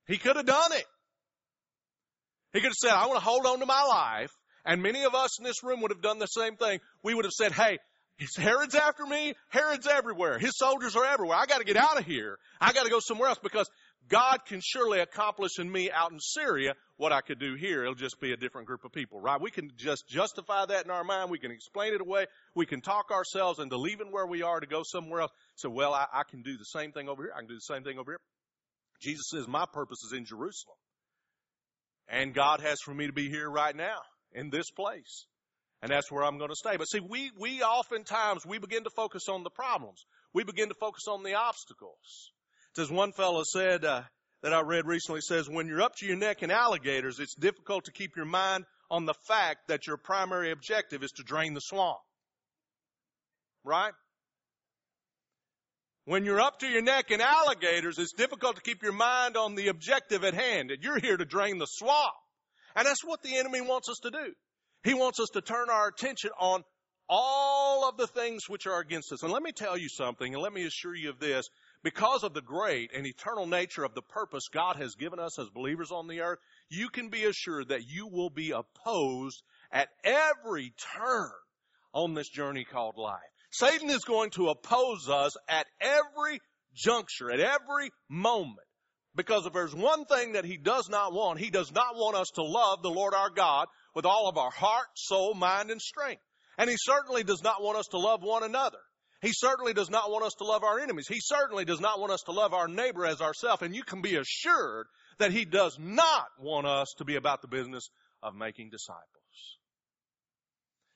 He 0.06 0.18
could 0.18 0.36
have 0.36 0.46
done 0.46 0.72
it. 0.72 0.84
He 2.52 2.60
could 2.60 2.68
have 2.68 2.74
said, 2.74 2.92
I 2.92 3.06
want 3.06 3.18
to 3.18 3.24
hold 3.24 3.46
on 3.46 3.60
to 3.60 3.66
my 3.66 3.82
life. 3.82 4.30
And 4.64 4.82
many 4.82 5.04
of 5.04 5.14
us 5.14 5.38
in 5.38 5.44
this 5.44 5.62
room 5.62 5.82
would 5.82 5.90
have 5.90 6.02
done 6.02 6.18
the 6.18 6.26
same 6.26 6.56
thing. 6.56 6.78
We 7.02 7.14
would 7.14 7.24
have 7.24 7.32
said, 7.32 7.52
Hey, 7.52 7.78
Herod's 8.36 8.74
after 8.74 9.04
me. 9.06 9.34
Herod's 9.48 9.86
everywhere. 9.86 10.38
His 10.38 10.56
soldiers 10.56 10.94
are 10.94 11.04
everywhere. 11.04 11.36
I 11.36 11.46
got 11.46 11.58
to 11.58 11.64
get 11.64 11.76
out 11.76 11.98
of 11.98 12.06
here. 12.06 12.38
I 12.60 12.72
got 12.72 12.84
to 12.84 12.90
go 12.90 13.00
somewhere 13.00 13.28
else 13.28 13.40
because 13.42 13.68
God 14.08 14.40
can 14.46 14.60
surely 14.62 15.00
accomplish 15.00 15.58
in 15.58 15.70
me 15.70 15.90
out 15.90 16.12
in 16.12 16.20
Syria 16.20 16.74
what 16.96 17.12
I 17.12 17.22
could 17.22 17.40
do 17.40 17.54
here. 17.54 17.82
It'll 17.82 17.94
just 17.94 18.20
be 18.20 18.32
a 18.32 18.36
different 18.36 18.66
group 18.66 18.84
of 18.84 18.92
people, 18.92 19.20
right? 19.20 19.40
We 19.40 19.50
can 19.50 19.70
just 19.76 20.06
justify 20.08 20.66
that 20.66 20.84
in 20.84 20.90
our 20.90 21.04
mind. 21.04 21.30
We 21.30 21.38
can 21.38 21.50
explain 21.50 21.94
it 21.94 22.00
away. 22.00 22.26
We 22.54 22.66
can 22.66 22.80
talk 22.80 23.10
ourselves 23.10 23.58
into 23.58 23.76
leaving 23.76 24.12
where 24.12 24.26
we 24.26 24.42
are 24.42 24.60
to 24.60 24.66
go 24.66 24.82
somewhere 24.84 25.22
else. 25.22 25.32
So, 25.56 25.70
well, 25.70 25.92
I, 25.92 26.06
I 26.12 26.22
can 26.30 26.42
do 26.42 26.56
the 26.56 26.64
same 26.64 26.92
thing 26.92 27.08
over 27.08 27.22
here. 27.22 27.32
I 27.34 27.40
can 27.40 27.48
do 27.48 27.54
the 27.54 27.60
same 27.60 27.82
thing 27.82 27.98
over 27.98 28.12
here. 28.12 28.20
Jesus 29.00 29.24
says, 29.30 29.48
my 29.48 29.64
purpose 29.72 29.98
is 30.04 30.16
in 30.16 30.24
Jerusalem. 30.24 30.76
And 32.08 32.34
God 32.34 32.60
has 32.60 32.78
for 32.84 32.94
me 32.94 33.06
to 33.06 33.12
be 33.12 33.28
here 33.28 33.50
right 33.50 33.74
now 33.74 33.98
in 34.32 34.50
this 34.50 34.70
place. 34.70 35.26
And 35.84 35.90
that's 35.90 36.10
where 36.10 36.24
I'm 36.24 36.38
going 36.38 36.48
to 36.48 36.56
stay. 36.56 36.78
But 36.78 36.86
see, 36.86 37.00
we, 37.00 37.30
we 37.38 37.60
oftentimes, 37.60 38.46
we 38.46 38.56
begin 38.56 38.84
to 38.84 38.90
focus 38.96 39.28
on 39.28 39.42
the 39.42 39.50
problems. 39.50 40.02
We 40.32 40.42
begin 40.42 40.70
to 40.70 40.74
focus 40.80 41.02
on 41.10 41.22
the 41.22 41.34
obstacles. 41.34 42.32
As 42.78 42.90
one 42.90 43.12
fellow 43.12 43.42
said, 43.44 43.84
uh, 43.84 44.00
that 44.42 44.54
I 44.54 44.62
read 44.62 44.86
recently 44.86 45.20
says, 45.20 45.46
when 45.46 45.66
you're 45.66 45.82
up 45.82 45.94
to 45.96 46.06
your 46.06 46.16
neck 46.16 46.42
in 46.42 46.50
alligators, 46.50 47.20
it's 47.20 47.34
difficult 47.34 47.84
to 47.84 47.92
keep 47.92 48.16
your 48.16 48.24
mind 48.24 48.64
on 48.90 49.04
the 49.04 49.12
fact 49.28 49.68
that 49.68 49.86
your 49.86 49.98
primary 49.98 50.52
objective 50.52 51.02
is 51.02 51.12
to 51.16 51.22
drain 51.22 51.52
the 51.52 51.60
swamp. 51.60 51.98
Right? 53.62 53.92
When 56.06 56.24
you're 56.24 56.40
up 56.40 56.60
to 56.60 56.66
your 56.66 56.82
neck 56.82 57.10
in 57.10 57.20
alligators, 57.20 57.98
it's 57.98 58.14
difficult 58.14 58.56
to 58.56 58.62
keep 58.62 58.82
your 58.82 58.92
mind 58.92 59.36
on 59.36 59.54
the 59.54 59.68
objective 59.68 60.24
at 60.24 60.32
hand, 60.32 60.70
that 60.70 60.82
you're 60.82 60.98
here 60.98 61.18
to 61.18 61.26
drain 61.26 61.58
the 61.58 61.66
swamp. 61.66 62.14
And 62.74 62.86
that's 62.86 63.04
what 63.04 63.22
the 63.22 63.36
enemy 63.36 63.60
wants 63.60 63.90
us 63.90 63.98
to 64.04 64.10
do. 64.10 64.32
He 64.84 64.94
wants 64.94 65.18
us 65.18 65.30
to 65.30 65.40
turn 65.40 65.70
our 65.70 65.88
attention 65.88 66.30
on 66.38 66.62
all 67.08 67.88
of 67.88 67.96
the 67.96 68.06
things 68.06 68.48
which 68.48 68.66
are 68.66 68.80
against 68.80 69.12
us. 69.12 69.22
And 69.22 69.32
let 69.32 69.42
me 69.42 69.52
tell 69.52 69.76
you 69.76 69.88
something, 69.88 70.32
and 70.32 70.42
let 70.42 70.52
me 70.52 70.64
assure 70.64 70.94
you 70.94 71.10
of 71.10 71.18
this. 71.18 71.48
Because 71.82 72.22
of 72.22 72.32
the 72.32 72.42
great 72.42 72.90
and 72.94 73.06
eternal 73.06 73.46
nature 73.46 73.84
of 73.84 73.94
the 73.94 74.02
purpose 74.02 74.48
God 74.52 74.76
has 74.76 74.94
given 74.94 75.18
us 75.18 75.38
as 75.38 75.48
believers 75.50 75.90
on 75.90 76.06
the 76.06 76.20
earth, 76.20 76.38
you 76.70 76.88
can 76.88 77.10
be 77.10 77.24
assured 77.24 77.68
that 77.68 77.86
you 77.86 78.06
will 78.06 78.30
be 78.30 78.52
opposed 78.52 79.42
at 79.70 79.88
every 80.02 80.72
turn 80.96 81.30
on 81.92 82.14
this 82.14 82.28
journey 82.28 82.64
called 82.64 82.96
life. 82.96 83.20
Satan 83.50 83.90
is 83.90 84.04
going 84.04 84.30
to 84.30 84.48
oppose 84.48 85.08
us 85.08 85.36
at 85.48 85.66
every 85.80 86.40
juncture, 86.74 87.30
at 87.30 87.40
every 87.40 87.90
moment. 88.08 88.66
Because 89.14 89.46
if 89.46 89.52
there's 89.52 89.74
one 89.74 90.06
thing 90.06 90.32
that 90.32 90.44
he 90.44 90.56
does 90.56 90.88
not 90.88 91.12
want, 91.12 91.38
he 91.38 91.50
does 91.50 91.70
not 91.70 91.94
want 91.94 92.16
us 92.16 92.30
to 92.34 92.42
love 92.42 92.82
the 92.82 92.90
Lord 92.90 93.14
our 93.14 93.30
God 93.30 93.68
with 93.94 94.06
all 94.06 94.28
of 94.28 94.36
our 94.36 94.50
heart, 94.50 94.86
soul, 94.94 95.34
mind, 95.34 95.70
and 95.70 95.80
strength. 95.80 96.22
And 96.58 96.70
he 96.70 96.76
certainly 96.78 97.24
does 97.24 97.42
not 97.42 97.62
want 97.62 97.78
us 97.78 97.88
to 97.88 97.98
love 97.98 98.22
one 98.22 98.42
another. 98.42 98.78
He 99.22 99.32
certainly 99.32 99.72
does 99.72 99.90
not 99.90 100.10
want 100.10 100.24
us 100.24 100.34
to 100.34 100.44
love 100.44 100.62
our 100.62 100.78
enemies. 100.80 101.08
He 101.08 101.20
certainly 101.20 101.64
does 101.64 101.80
not 101.80 101.98
want 101.98 102.12
us 102.12 102.22
to 102.26 102.32
love 102.32 102.52
our 102.52 102.68
neighbor 102.68 103.06
as 103.06 103.20
ourselves. 103.20 103.62
And 103.62 103.74
you 103.74 103.82
can 103.82 104.02
be 104.02 104.16
assured 104.16 104.86
that 105.18 105.32
he 105.32 105.44
does 105.44 105.78
not 105.80 106.26
want 106.38 106.66
us 106.66 106.92
to 106.98 107.04
be 107.04 107.16
about 107.16 107.40
the 107.40 107.48
business 107.48 107.88
of 108.22 108.34
making 108.34 108.70
disciples. 108.70 109.04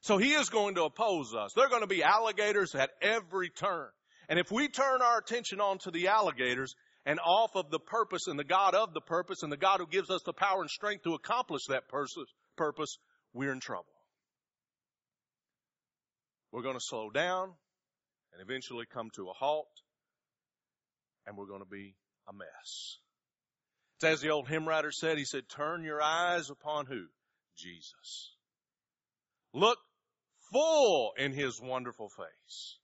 So 0.01 0.19
he 0.19 0.33
is 0.33 0.49
going 0.49 0.75
to 0.77 0.85
oppose 0.85 1.35
us. 1.35 1.53
There 1.55 1.67
are 1.67 1.71
going 1.71 1.83
to 1.83 1.89
be 1.89 2.03
alligators 2.03 2.75
at 2.75 2.91
every 3.01 3.51
turn. 3.51 3.89
And 4.29 4.39
if 4.39 4.51
we 4.51 4.69
turn 4.69 5.03
our 5.03 5.19
attention 5.19 5.61
onto 5.61 5.91
the 5.91 6.09
alligators 6.09 6.75
and 7.07 7.19
off 7.21 7.57
of 7.57 7.71
the 7.71 7.81
purpose 7.81 8.27
and 8.27 8.39
the 8.39 8.45
God 8.45 8.75
of 8.75 8.93
the 8.93 9.01
purpose 9.01 9.43
and 9.43 9.51
the 9.51 9.57
God 9.57 9.81
who 9.81 9.87
gives 9.87 10.11
us 10.11 10.23
the 10.25 10.35
power 10.35 10.61
and 10.61 10.71
strength 10.71 11.05
to 11.05 11.15
accomplish 11.15 11.63
that 11.69 11.89
purpose, 11.89 12.15
we're 13.33 13.53
in 13.53 13.61
trouble. 13.61 13.85
We're 16.53 16.63
going 16.63 16.77
to 16.77 16.81
slow 16.81 17.11
down 17.11 17.53
and 18.33 18.43
eventually 18.43 18.87
come 18.93 19.09
to 19.17 19.29
a 19.29 19.33
halt, 19.33 19.69
and 21.27 21.37
we're 21.37 21.47
going 21.47 21.63
to 21.63 21.69
be 21.69 21.95
a 22.29 22.33
mess. 22.33 22.99
It's 23.97 24.05
as 24.05 24.21
the 24.21 24.31
old 24.31 24.49
hymn 24.49 24.67
writer 24.67 24.91
said, 24.93 25.19
he 25.19 25.25
said, 25.25 25.43
turn 25.49 25.83
your 25.83 26.01
eyes 26.01 26.51
upon 26.51 26.87
who? 26.87 27.07
Jesus. 27.57 28.35
Look 29.53 29.79
full 30.53 31.13
in 31.19 31.33
his 31.33 31.61
wonderful 31.61 32.09
face. 32.09 32.79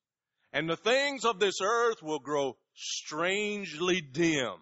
And 0.52 0.68
the 0.68 0.76
things 0.76 1.24
of 1.24 1.38
this 1.38 1.60
earth 1.62 2.02
will 2.02 2.18
grow 2.18 2.56
strangely 2.74 4.00
dim. 4.00 4.54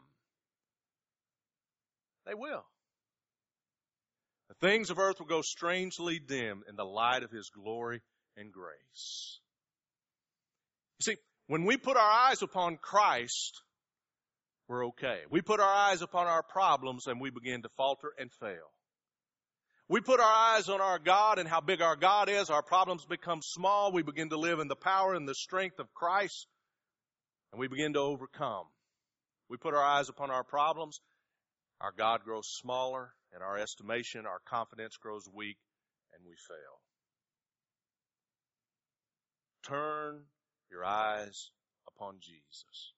They 2.27 2.35
will. 2.35 2.65
Things 4.63 4.91
of 4.91 5.01
earth 5.01 5.19
will 5.19 5.27
go 5.27 5.43
strangely 5.43 6.21
dim 6.21 6.63
in 6.69 6.77
the 6.77 6.85
light 6.85 7.25
of 7.25 7.33
his 7.33 7.51
glory 7.51 8.01
and 8.37 8.53
grace. 8.53 9.41
You 11.01 11.13
see, 11.13 11.17
when 11.49 11.65
we 11.65 11.77
put 11.77 11.97
our 11.97 12.29
eyes 12.29 12.43
upon 12.43 12.79
Christ, 12.81 13.61
we're 14.69 14.87
okay. 14.87 15.19
We 15.31 15.43
put 15.43 15.59
our 15.59 15.75
eyes 15.75 16.01
upon 16.01 16.29
our 16.29 16.45
problems 16.45 17.09
and 17.09 17.21
we 17.21 17.31
begin 17.31 17.63
to 17.63 17.69
falter 17.77 18.13
and 18.17 18.31
fail. 18.39 18.71
We 19.89 20.01
put 20.01 20.21
our 20.21 20.55
eyes 20.57 20.69
on 20.69 20.81
our 20.81 21.01
God 21.01 21.41
and 21.41 21.49
how 21.49 21.61
big 21.61 21.83
our 21.83 21.97
God 21.97 22.29
is, 22.29 22.49
our 22.49 22.63
problems 22.63 23.05
become 23.05 23.41
small. 23.43 23.91
We 23.93 24.05
begin 24.05 24.31
to 24.31 24.39
live 24.39 24.61
in 24.61 24.69
the 24.69 24.77
power 24.77 25.15
and 25.15 25.29
the 25.29 25.35
strength 25.35 25.81
of 25.81 25.93
Christ 25.93 26.47
and 27.53 27.59
we 27.59 27.67
begin 27.67 27.95
to 27.95 27.99
overcome. 27.99 28.67
We 29.49 29.57
put 29.57 29.75
our 29.75 29.83
eyes 29.83 30.09
upon 30.09 30.31
our 30.31 30.45
problems, 30.45 31.01
our 31.81 31.93
God 31.97 32.21
grows 32.25 32.47
smaller, 32.47 33.13
in 33.35 33.43
our 33.43 33.59
estimation, 33.59 34.27
our 34.27 34.41
confidence 34.49 34.97
grows 34.97 35.29
weak, 35.33 35.57
and 36.15 36.23
we 36.27 36.35
fail. 36.49 36.81
Turn 39.67 40.23
your 40.71 40.85
eyes 40.85 41.51
upon 41.89 42.17
Jesus. 42.21 42.93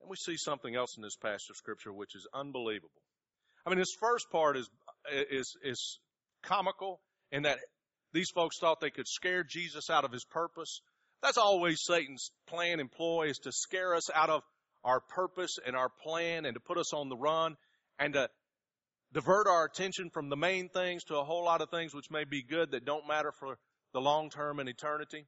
And 0.00 0.10
we 0.10 0.16
see 0.16 0.36
something 0.36 0.74
else 0.74 0.96
in 0.96 1.02
this 1.02 1.16
passage 1.16 1.50
of 1.50 1.56
scripture 1.56 1.92
which 1.92 2.14
is 2.14 2.26
unbelievable. 2.34 2.90
I 3.66 3.70
mean, 3.70 3.78
this 3.78 3.94
first 4.00 4.30
part 4.30 4.56
is, 4.56 4.68
is, 5.30 5.56
is 5.62 5.98
comical 6.42 7.00
in 7.30 7.42
that 7.42 7.58
these 8.12 8.30
folks 8.30 8.58
thought 8.58 8.80
they 8.80 8.90
could 8.90 9.08
scare 9.08 9.44
Jesus 9.44 9.90
out 9.90 10.04
of 10.04 10.12
his 10.12 10.24
purpose. 10.24 10.80
That's 11.22 11.38
always 11.38 11.82
Satan's 11.84 12.30
plan 12.48 12.80
and 12.80 12.90
ploy 12.90 13.28
is 13.28 13.38
to 13.40 13.52
scare 13.52 13.94
us 13.94 14.08
out 14.14 14.30
of 14.30 14.42
our 14.84 15.00
purpose 15.00 15.58
and 15.66 15.76
our 15.76 15.90
plan 16.02 16.46
and 16.46 16.54
to 16.54 16.60
put 16.60 16.78
us 16.78 16.92
on 16.94 17.08
the 17.08 17.16
run 17.16 17.56
and 17.98 18.14
to 18.14 18.28
divert 19.12 19.46
our 19.46 19.64
attention 19.64 20.10
from 20.10 20.28
the 20.28 20.36
main 20.36 20.68
things 20.68 21.04
to 21.04 21.16
a 21.16 21.24
whole 21.24 21.44
lot 21.44 21.60
of 21.60 21.70
things 21.70 21.94
which 21.94 22.10
may 22.10 22.24
be 22.24 22.42
good 22.42 22.72
that 22.72 22.84
don't 22.84 23.08
matter 23.08 23.32
for 23.32 23.58
the 23.92 24.00
long 24.00 24.30
term 24.30 24.60
and 24.60 24.68
eternity. 24.68 25.26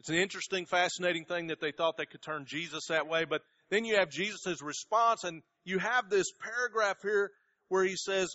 It's 0.00 0.08
an 0.08 0.16
interesting, 0.16 0.66
fascinating 0.66 1.24
thing 1.24 1.46
that 1.48 1.60
they 1.60 1.72
thought 1.72 1.96
they 1.96 2.06
could 2.06 2.22
turn 2.22 2.44
Jesus 2.46 2.86
that 2.88 3.08
way, 3.08 3.24
but 3.24 3.42
then 3.70 3.84
you 3.84 3.96
have 3.96 4.10
Jesus' 4.10 4.60
response, 4.60 5.24
and 5.24 5.42
you 5.64 5.78
have 5.78 6.10
this 6.10 6.30
paragraph 6.42 6.98
here 7.02 7.30
where 7.68 7.84
he 7.84 7.96
says, 7.96 8.34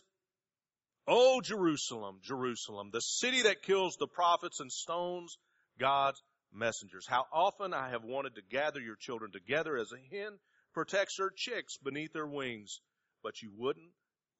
Oh, 1.07 1.41
Jerusalem, 1.41 2.19
Jerusalem, 2.23 2.89
the 2.91 3.01
city 3.01 3.43
that 3.43 3.61
kills 3.61 3.97
the 3.99 4.07
prophets 4.07 4.59
and 4.59 4.71
stones 4.71 5.37
God's 5.79 6.21
messengers. 6.53 7.05
How 7.07 7.25
often 7.33 7.73
I 7.73 7.89
have 7.89 8.03
wanted 8.03 8.35
to 8.35 8.41
gather 8.49 8.79
your 8.79 8.95
children 8.95 9.31
together 9.31 9.77
as 9.77 9.91
a 9.91 10.15
hen 10.15 10.39
protects 10.73 11.17
her 11.17 11.31
chicks 11.35 11.77
beneath 11.77 12.13
her 12.13 12.27
wings, 12.27 12.79
but 13.23 13.41
you 13.41 13.51
wouldn't 13.55 13.91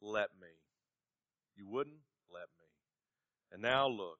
let 0.01 0.29
me. 0.39 0.47
You 1.55 1.67
wouldn't 1.67 2.01
let 2.31 2.47
me. 2.57 2.65
And 3.51 3.61
now 3.61 3.87
look, 3.87 4.19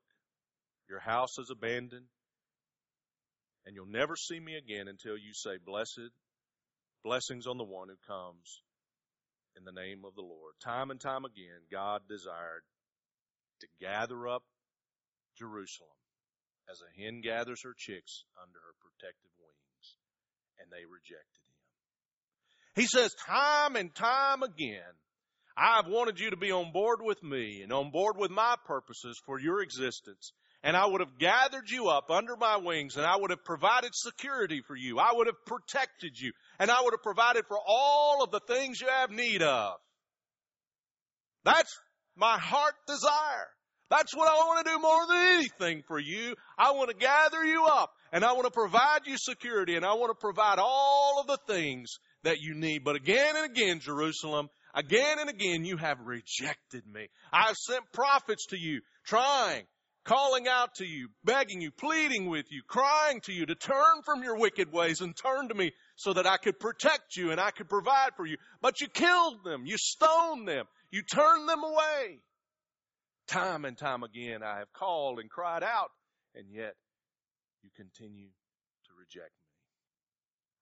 your 0.89 0.99
house 0.99 1.37
is 1.37 1.49
abandoned, 1.49 2.07
and 3.65 3.75
you'll 3.75 3.85
never 3.85 4.15
see 4.15 4.39
me 4.39 4.55
again 4.55 4.87
until 4.87 5.17
you 5.17 5.33
say, 5.33 5.57
Blessed, 5.63 6.09
blessings 7.03 7.47
on 7.47 7.57
the 7.57 7.63
one 7.63 7.89
who 7.89 7.97
comes 8.07 8.61
in 9.55 9.63
the 9.65 9.71
name 9.71 10.03
of 10.05 10.15
the 10.15 10.21
Lord. 10.21 10.53
Time 10.63 10.89
and 10.91 10.99
time 10.99 11.25
again, 11.25 11.61
God 11.71 12.01
desired 12.09 12.63
to 13.61 13.67
gather 13.79 14.27
up 14.27 14.43
Jerusalem 15.37 15.89
as 16.69 16.81
a 16.81 17.01
hen 17.01 17.21
gathers 17.21 17.63
her 17.63 17.73
chicks 17.77 18.23
under 18.41 18.59
her 18.59 18.75
protective 18.81 19.31
wings, 19.39 19.97
and 20.59 20.69
they 20.71 20.85
rejected 20.85 21.41
him. 21.45 21.48
He 22.79 22.88
says 22.88 23.13
time 23.27 23.75
and 23.75 23.93
time 23.93 24.41
again, 24.41 24.79
I've 25.57 25.88
wanted 25.88 26.17
you 26.17 26.29
to 26.29 26.38
be 26.38 26.51
on 26.51 26.71
board 26.71 27.00
with 27.01 27.21
me 27.21 27.59
and 27.62 27.74
on 27.74 27.91
board 27.91 28.15
with 28.17 28.31
my 28.31 28.55
purposes 28.65 29.19
for 29.25 29.38
your 29.38 29.62
existence 29.62 30.31
and 30.63 30.77
I 30.77 30.86
would 30.86 31.01
have 31.01 31.17
gathered 31.17 31.69
you 31.69 31.89
up 31.89 32.09
under 32.09 32.38
my 32.38 32.55
wings 32.55 32.95
and 32.95 33.05
I 33.05 33.17
would 33.17 33.31
have 33.31 33.43
provided 33.43 33.91
security 33.93 34.62
for 34.65 34.77
you. 34.77 34.98
I 34.98 35.12
would 35.13 35.27
have 35.27 35.45
protected 35.45 36.17
you 36.17 36.31
and 36.57 36.71
I 36.71 36.81
would 36.81 36.93
have 36.93 37.03
provided 37.03 37.43
for 37.50 37.57
all 37.67 38.24
of 38.24 38.31
the 38.31 38.39
things 38.39 38.79
you 38.79 38.88
have 38.88 39.12
need 39.12 39.41
of. 39.41 39.74
That's 41.43 41.77
my 42.15 42.38
heart 42.38 42.75
desire. 42.88 43.50
That's 43.89 44.15
what 44.15 44.29
I 44.29 44.36
want 44.36 44.65
to 44.65 44.71
do 44.71 44.79
more 44.79 45.07
than 45.07 45.39
anything 45.39 45.83
for 45.86 46.00
you. 46.00 46.36
I 46.57 46.71
want 46.71 46.91
to 46.91 46.95
gather 46.95 47.43
you 47.43 47.65
up 47.65 47.91
and 48.13 48.24
I 48.24 48.31
want 48.33 48.45
to 48.45 48.51
provide 48.51 49.01
you 49.05 49.15
security 49.17 49.75
and 49.75 49.86
I 49.86 49.95
want 49.95 50.12
to 50.12 50.15
provide 50.15 50.59
all 50.59 51.19
of 51.19 51.27
the 51.27 51.53
things 51.53 52.00
that 52.23 52.39
you 52.39 52.55
need. 52.55 52.83
But 52.83 52.95
again 52.95 53.35
and 53.35 53.45
again, 53.45 53.79
Jerusalem, 53.79 54.49
again 54.73 55.19
and 55.19 55.29
again, 55.29 55.65
you 55.65 55.77
have 55.77 55.99
rejected 56.03 56.83
me. 56.91 57.07
I've 57.31 57.55
sent 57.55 57.83
prophets 57.93 58.47
to 58.47 58.57
you 58.57 58.81
trying 59.05 59.65
calling 60.05 60.47
out 60.47 60.75
to 60.75 60.85
you, 60.85 61.09
begging 61.23 61.61
you, 61.61 61.71
pleading 61.71 62.29
with 62.29 62.45
you, 62.49 62.61
crying 62.67 63.21
to 63.21 63.31
you 63.31 63.45
to 63.45 63.55
turn 63.55 64.01
from 64.03 64.23
your 64.23 64.38
wicked 64.38 64.71
ways 64.71 65.01
and 65.01 65.15
turn 65.15 65.49
to 65.49 65.53
me 65.53 65.71
so 65.95 66.13
that 66.13 66.25
I 66.25 66.38
could 66.38 66.59
protect 66.59 67.15
you 67.15 67.31
and 67.31 67.39
I 67.39 67.51
could 67.51 67.69
provide 67.69 68.11
for 68.15 68.25
you. 68.25 68.38
But 68.61 68.81
you 68.81 68.88
killed 68.88 69.43
them. 69.43 69.65
You 69.65 69.75
stoned 69.77 70.47
them. 70.47 70.65
You 70.91 71.03
turned 71.03 71.47
them 71.47 71.63
away. 71.63 72.19
Time 73.27 73.65
and 73.65 73.77
time 73.77 74.01
again 74.01 74.41
I 74.43 74.57
have 74.57 74.73
called 74.73 75.19
and 75.19 75.29
cried 75.29 75.61
out 75.61 75.91
and 76.33 76.45
yet 76.51 76.73
you 77.61 77.69
continue 77.75 78.29
to 78.29 78.91
reject 78.97 79.31
me. 79.31 79.38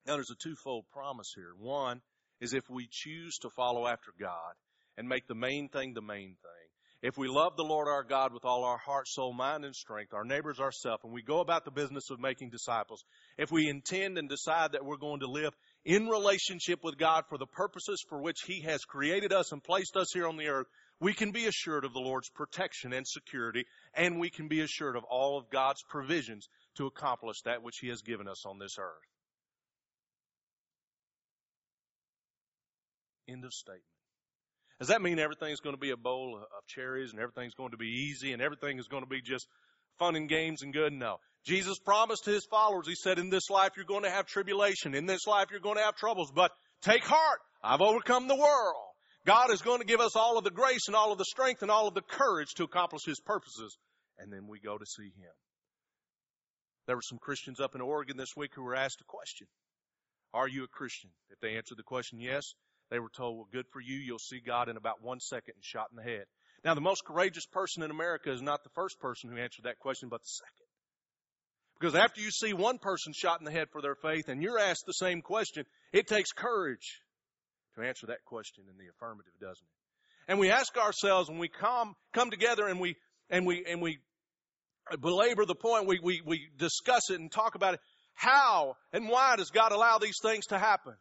Now 0.07 0.15
there's 0.15 0.31
a 0.31 0.35
twofold 0.35 0.85
promise 0.93 1.33
here. 1.35 1.51
One 1.59 2.01
is 2.39 2.53
if 2.53 2.69
we 2.69 2.87
choose 2.89 3.37
to 3.39 3.49
follow 3.49 3.87
after 3.87 4.13
God 4.17 4.53
and 4.97 5.09
make 5.09 5.27
the 5.27 5.35
main 5.35 5.67
thing 5.67 5.93
the 5.93 6.01
main 6.01 6.37
thing, 6.41 6.67
if 7.01 7.17
we 7.17 7.27
love 7.27 7.57
the 7.57 7.63
Lord 7.63 7.89
our 7.89 8.03
God 8.03 8.33
with 8.33 8.45
all 8.45 8.63
our 8.63 8.77
heart, 8.77 9.07
soul, 9.07 9.33
mind, 9.33 9.65
and 9.65 9.75
strength, 9.75 10.13
our 10.13 10.23
neighbors, 10.23 10.61
ourselves, 10.61 11.03
and 11.03 11.13
we 11.13 11.21
go 11.21 11.41
about 11.41 11.65
the 11.65 11.71
business 11.71 12.09
of 12.09 12.21
making 12.21 12.51
disciples, 12.51 13.03
if 13.37 13.51
we 13.51 13.67
intend 13.67 14.17
and 14.17 14.29
decide 14.29 14.71
that 14.71 14.85
we're 14.85 14.95
going 14.95 15.19
to 15.19 15.29
live 15.29 15.53
in 15.83 16.07
relationship 16.07 16.79
with 16.83 16.97
God 16.97 17.25
for 17.27 17.37
the 17.37 17.45
purposes 17.45 18.01
for 18.07 18.21
which 18.21 18.39
He 18.47 18.61
has 18.61 18.85
created 18.85 19.33
us 19.33 19.51
and 19.51 19.61
placed 19.61 19.97
us 19.97 20.07
here 20.13 20.27
on 20.27 20.37
the 20.37 20.47
earth, 20.47 20.67
we 21.01 21.13
can 21.13 21.31
be 21.31 21.47
assured 21.47 21.83
of 21.83 21.91
the 21.91 21.99
Lord's 21.99 22.29
protection 22.29 22.93
and 22.93 23.05
security, 23.05 23.65
and 23.93 24.19
we 24.19 24.29
can 24.29 24.47
be 24.47 24.61
assured 24.61 24.95
of 24.95 25.03
all 25.03 25.37
of 25.37 25.49
God's 25.51 25.83
provisions 25.89 26.47
to 26.77 26.87
accomplish 26.87 27.41
that 27.41 27.61
which 27.61 27.77
He 27.81 27.89
has 27.89 28.01
given 28.01 28.27
us 28.29 28.45
on 28.45 28.57
this 28.57 28.77
earth. 28.79 29.16
End 33.27 33.43
of 33.43 33.53
statement. 33.53 33.83
Does 34.79 34.89
that 34.89 35.01
mean 35.01 35.17
everything's 35.17 35.59
going 35.59 35.75
to 35.75 35.79
be 35.79 35.89
a 35.89 35.97
bowl 35.97 36.37
of 36.39 36.67
cherries 36.67 37.11
and 37.11 37.19
everything's 37.19 37.55
going 37.55 37.71
to 37.71 37.77
be 37.77 37.87
easy 37.87 38.31
and 38.31 38.41
everything 38.41 38.77
is 38.77 38.87
going 38.87 39.03
to 39.03 39.09
be 39.09 39.21
just 39.21 39.47
fun 39.97 40.15
and 40.15 40.29
games 40.29 40.61
and 40.61 40.71
good? 40.71 40.93
No. 40.93 41.17
Jesus 41.45 41.79
promised 41.79 42.25
to 42.25 42.31
his 42.31 42.45
followers, 42.45 42.87
he 42.87 42.95
said, 42.95 43.17
in 43.17 43.29
this 43.29 43.49
life 43.49 43.71
you're 43.75 43.85
going 43.85 44.03
to 44.03 44.11
have 44.11 44.27
tribulation. 44.27 44.93
In 44.93 45.07
this 45.07 45.25
life 45.25 45.47
you're 45.49 45.59
going 45.59 45.77
to 45.77 45.83
have 45.83 45.95
troubles, 45.95 46.31
but 46.33 46.51
take 46.81 47.03
heart. 47.03 47.39
I've 47.63 47.81
overcome 47.81 48.27
the 48.27 48.35
world. 48.35 48.83
God 49.25 49.51
is 49.51 49.61
going 49.61 49.79
to 49.79 49.85
give 49.85 49.99
us 49.99 50.15
all 50.15 50.37
of 50.37 50.43
the 50.43 50.51
grace 50.51 50.87
and 50.87 50.95
all 50.95 51.11
of 51.11 51.17
the 51.17 51.25
strength 51.25 51.63
and 51.63 51.71
all 51.71 51.87
of 51.87 51.95
the 51.95 52.01
courage 52.01 52.53
to 52.55 52.63
accomplish 52.63 53.03
his 53.05 53.19
purposes. 53.19 53.77
And 54.19 54.31
then 54.31 54.47
we 54.47 54.59
go 54.59 54.77
to 54.77 54.85
see 54.85 55.11
him. 55.17 55.33
There 56.85 56.95
were 56.95 57.01
some 57.01 57.17
Christians 57.17 57.59
up 57.59 57.75
in 57.75 57.81
Oregon 57.81 58.15
this 58.15 58.37
week 58.37 58.51
who 58.55 58.63
were 58.63 58.75
asked 58.75 59.01
a 59.01 59.05
question. 59.05 59.47
Are 60.33 60.47
you 60.47 60.63
a 60.63 60.67
Christian? 60.67 61.09
If 61.29 61.39
they 61.41 61.57
answered 61.57 61.77
the 61.77 61.83
question 61.83 62.19
yes, 62.19 62.53
they 62.89 62.99
were 62.99 63.09
told, 63.09 63.37
well, 63.37 63.47
good 63.51 63.65
for 63.71 63.81
you. 63.81 63.97
You'll 63.97 64.19
see 64.19 64.39
God 64.39 64.69
in 64.69 64.77
about 64.77 65.01
one 65.01 65.19
second 65.19 65.55
and 65.55 65.63
shot 65.63 65.87
in 65.91 65.97
the 65.97 66.09
head. 66.09 66.25
Now, 66.63 66.73
the 66.73 66.81
most 66.81 67.05
courageous 67.05 67.45
person 67.45 67.83
in 67.83 67.91
America 67.91 68.31
is 68.31 68.41
not 68.41 68.63
the 68.63 68.69
first 68.75 68.99
person 68.99 69.29
who 69.29 69.37
answered 69.37 69.65
that 69.65 69.79
question, 69.79 70.09
but 70.09 70.21
the 70.21 70.27
second. 70.27 70.67
Because 71.79 71.95
after 71.95 72.21
you 72.21 72.31
see 72.31 72.53
one 72.53 72.79
person 72.79 73.13
shot 73.13 73.39
in 73.39 73.45
the 73.45 73.51
head 73.51 73.67
for 73.71 73.81
their 73.81 73.95
faith 73.95 74.29
and 74.29 74.41
you're 74.41 74.57
asked 74.57 74.85
the 74.87 74.93
same 74.93 75.21
question, 75.21 75.65
it 75.93 76.07
takes 76.07 76.31
courage 76.31 77.01
to 77.75 77.83
answer 77.83 78.07
that 78.07 78.25
question 78.25 78.63
in 78.69 78.77
the 78.77 78.89
affirmative, 78.89 79.33
doesn't 79.39 79.63
it? 79.63 80.31
And 80.31 80.39
we 80.39 80.49
ask 80.49 80.75
ourselves 80.77 81.29
when 81.29 81.39
we 81.39 81.47
come, 81.47 81.95
come 82.13 82.31
together 82.31 82.67
and 82.67 82.79
we, 82.79 82.95
and 83.29 83.45
we, 83.45 83.63
and 83.69 83.81
we 83.81 83.99
belabor 84.99 85.45
the 85.45 85.55
point, 85.55 85.85
we, 85.87 85.99
we, 86.01 86.21
we 86.25 86.49
discuss 86.57 87.09
it 87.11 87.19
and 87.19 87.31
talk 87.31 87.55
about 87.55 87.75
it. 87.75 87.79
How 88.15 88.75
and 88.91 89.07
why 89.07 89.35
does 89.35 89.51
God 89.51 89.71
allow 89.71 89.99
these 89.99 90.17
things 90.21 90.47
to 90.47 90.57
happen? 90.57 90.93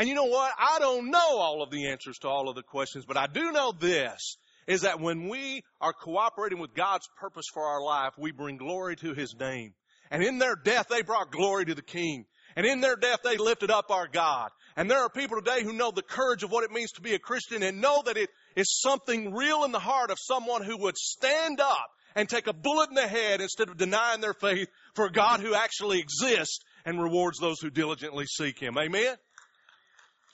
And 0.00 0.08
you 0.08 0.14
know 0.14 0.24
what? 0.24 0.50
I 0.58 0.78
don't 0.78 1.10
know 1.10 1.36
all 1.36 1.62
of 1.62 1.70
the 1.70 1.88
answers 1.88 2.16
to 2.20 2.28
all 2.28 2.48
of 2.48 2.54
the 2.54 2.62
questions, 2.62 3.04
but 3.04 3.18
I 3.18 3.26
do 3.26 3.52
know 3.52 3.70
this, 3.78 4.38
is 4.66 4.80
that 4.80 4.98
when 4.98 5.28
we 5.28 5.62
are 5.78 5.92
cooperating 5.92 6.58
with 6.58 6.74
God's 6.74 7.06
purpose 7.20 7.44
for 7.52 7.62
our 7.62 7.82
life, 7.82 8.14
we 8.16 8.32
bring 8.32 8.56
glory 8.56 8.96
to 8.96 9.12
His 9.12 9.34
name. 9.38 9.74
And 10.10 10.22
in 10.22 10.38
their 10.38 10.56
death, 10.56 10.86
they 10.88 11.02
brought 11.02 11.30
glory 11.30 11.66
to 11.66 11.74
the 11.74 11.82
King. 11.82 12.24
And 12.56 12.64
in 12.64 12.80
their 12.80 12.96
death, 12.96 13.18
they 13.22 13.36
lifted 13.36 13.70
up 13.70 13.90
our 13.90 14.08
God. 14.08 14.48
And 14.74 14.90
there 14.90 15.02
are 15.02 15.10
people 15.10 15.36
today 15.36 15.62
who 15.62 15.74
know 15.74 15.90
the 15.90 16.00
courage 16.00 16.44
of 16.44 16.50
what 16.50 16.64
it 16.64 16.70
means 16.70 16.92
to 16.92 17.02
be 17.02 17.12
a 17.12 17.18
Christian 17.18 17.62
and 17.62 17.82
know 17.82 18.00
that 18.06 18.16
it 18.16 18.30
is 18.56 18.80
something 18.80 19.34
real 19.34 19.64
in 19.64 19.72
the 19.72 19.78
heart 19.78 20.10
of 20.10 20.16
someone 20.18 20.64
who 20.64 20.78
would 20.78 20.96
stand 20.96 21.60
up 21.60 21.88
and 22.14 22.26
take 22.26 22.46
a 22.46 22.54
bullet 22.54 22.88
in 22.88 22.94
the 22.94 23.06
head 23.06 23.42
instead 23.42 23.68
of 23.68 23.76
denying 23.76 24.22
their 24.22 24.32
faith 24.32 24.68
for 24.94 25.04
a 25.04 25.12
God 25.12 25.40
who 25.40 25.54
actually 25.54 26.00
exists 26.00 26.60
and 26.84 27.00
rewards 27.00 27.38
those 27.38 27.60
who 27.60 27.70
diligently 27.70 28.24
seek 28.26 28.58
Him. 28.58 28.78
Amen? 28.78 29.16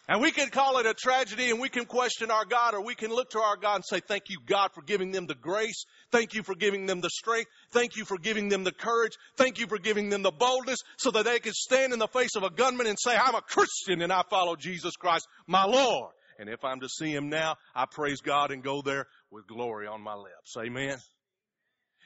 And 0.08 0.20
we 0.20 0.30
can 0.30 0.50
call 0.50 0.78
it 0.78 0.86
a 0.86 0.94
tragedy 0.94 1.50
and 1.50 1.60
we 1.60 1.68
can 1.68 1.84
question 1.84 2.30
our 2.30 2.44
God 2.44 2.74
or 2.74 2.84
we 2.84 2.94
can 2.94 3.10
look 3.10 3.30
to 3.30 3.40
our 3.40 3.56
God 3.56 3.76
and 3.76 3.84
say, 3.84 4.00
thank 4.00 4.28
you 4.28 4.38
God 4.46 4.70
for 4.72 4.82
giving 4.82 5.10
them 5.10 5.26
the 5.26 5.34
grace. 5.34 5.84
Thank 6.12 6.34
you 6.34 6.44
for 6.44 6.54
giving 6.54 6.86
them 6.86 7.00
the 7.00 7.10
strength. 7.10 7.50
Thank 7.72 7.96
you 7.96 8.04
for 8.04 8.16
giving 8.16 8.48
them 8.48 8.62
the 8.62 8.70
courage. 8.70 9.14
Thank 9.36 9.58
you 9.58 9.66
for 9.66 9.78
giving 9.78 10.08
them 10.08 10.22
the 10.22 10.30
boldness 10.30 10.78
so 10.98 11.10
that 11.10 11.24
they 11.24 11.40
can 11.40 11.54
stand 11.54 11.92
in 11.92 11.98
the 11.98 12.06
face 12.06 12.36
of 12.36 12.44
a 12.44 12.50
gunman 12.50 12.86
and 12.86 12.96
say, 13.00 13.16
I'm 13.16 13.34
a 13.34 13.42
Christian 13.42 14.00
and 14.00 14.12
I 14.12 14.22
follow 14.30 14.54
Jesus 14.54 14.94
Christ, 14.94 15.26
my 15.48 15.64
Lord. 15.64 16.12
And 16.38 16.48
if 16.48 16.64
I'm 16.64 16.80
to 16.80 16.88
see 16.88 17.12
him 17.12 17.28
now, 17.28 17.56
I 17.74 17.86
praise 17.90 18.20
God 18.20 18.52
and 18.52 18.62
go 18.62 18.82
there 18.82 19.06
with 19.32 19.48
glory 19.48 19.88
on 19.88 20.02
my 20.02 20.14
lips. 20.14 20.54
Amen. 20.56 20.98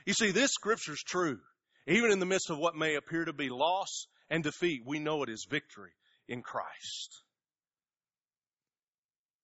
You 0.07 0.15
see, 0.15 0.31
this 0.31 0.53
scripture 0.53 0.93
is 0.93 1.03
true. 1.07 1.39
Even 1.87 2.13
in 2.13 2.19
the 2.19 2.27
midst 2.27 2.49
of 2.49 2.57
what 2.57 2.77
may 2.77 2.95
appear 2.95 3.27
to 3.27 3.35
be 3.35 3.51
loss 3.51 4.07
and 4.31 4.43
defeat, 4.43 4.83
we 4.87 5.01
know 5.01 5.23
it 5.23 5.29
is 5.29 5.47
victory 5.51 5.93
in 6.29 6.41
Christ. 6.41 7.23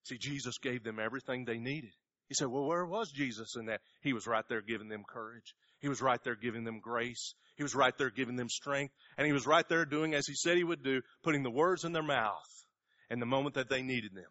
See, 0.07 0.19
Jesus 0.19 0.59
gave 0.59 0.85
them 0.85 1.01
everything 1.01 1.45
they 1.45 1.59
needed. 1.59 1.91
He 2.29 2.35
said, 2.35 2.47
well, 2.47 2.65
where 2.65 2.87
was 2.87 3.11
Jesus 3.11 3.57
in 3.57 3.67
that? 3.67 3.81
He 4.03 4.13
was 4.13 4.27
right 4.27 4.45
there 4.49 4.63
giving 4.63 4.89
them 4.89 5.03
courage. 5.09 5.53
He 5.81 5.89
was 5.89 6.01
right 6.01 6.23
there 6.23 6.37
giving 6.37 6.63
them 6.63 6.79
grace. 6.81 7.35
He 7.57 7.65
was 7.65 7.75
right 7.75 7.97
there 7.99 8.11
giving 8.11 8.37
them 8.37 8.49
strength. 8.49 8.95
And 9.19 9.27
he 9.27 9.33
was 9.33 9.47
right 9.47 9.69
there 9.69 9.85
doing 9.85 10.15
as 10.15 10.27
he 10.27 10.35
said 10.35 10.57
he 10.57 10.65
would 10.65 10.85
do, 10.85 11.03
putting 11.25 11.43
the 11.43 11.51
words 11.51 11.85
in 11.85 11.93
their 11.93 12.05
mouth 12.05 12.65
in 13.11 13.19
the 13.19 13.27
moment 13.27 13.57
that 13.57 13.69
they 13.69 13.83
needed 13.83 14.15
them 14.15 14.31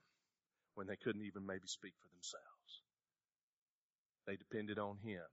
when 0.76 0.88
they 0.88 0.96
couldn't 0.96 1.26
even 1.26 1.46
maybe 1.46 1.68
speak 1.68 1.94
for 2.02 2.08
themselves. 2.10 2.82
They 4.28 4.38
depended 4.38 4.80
on 4.80 4.98
him 5.04 5.24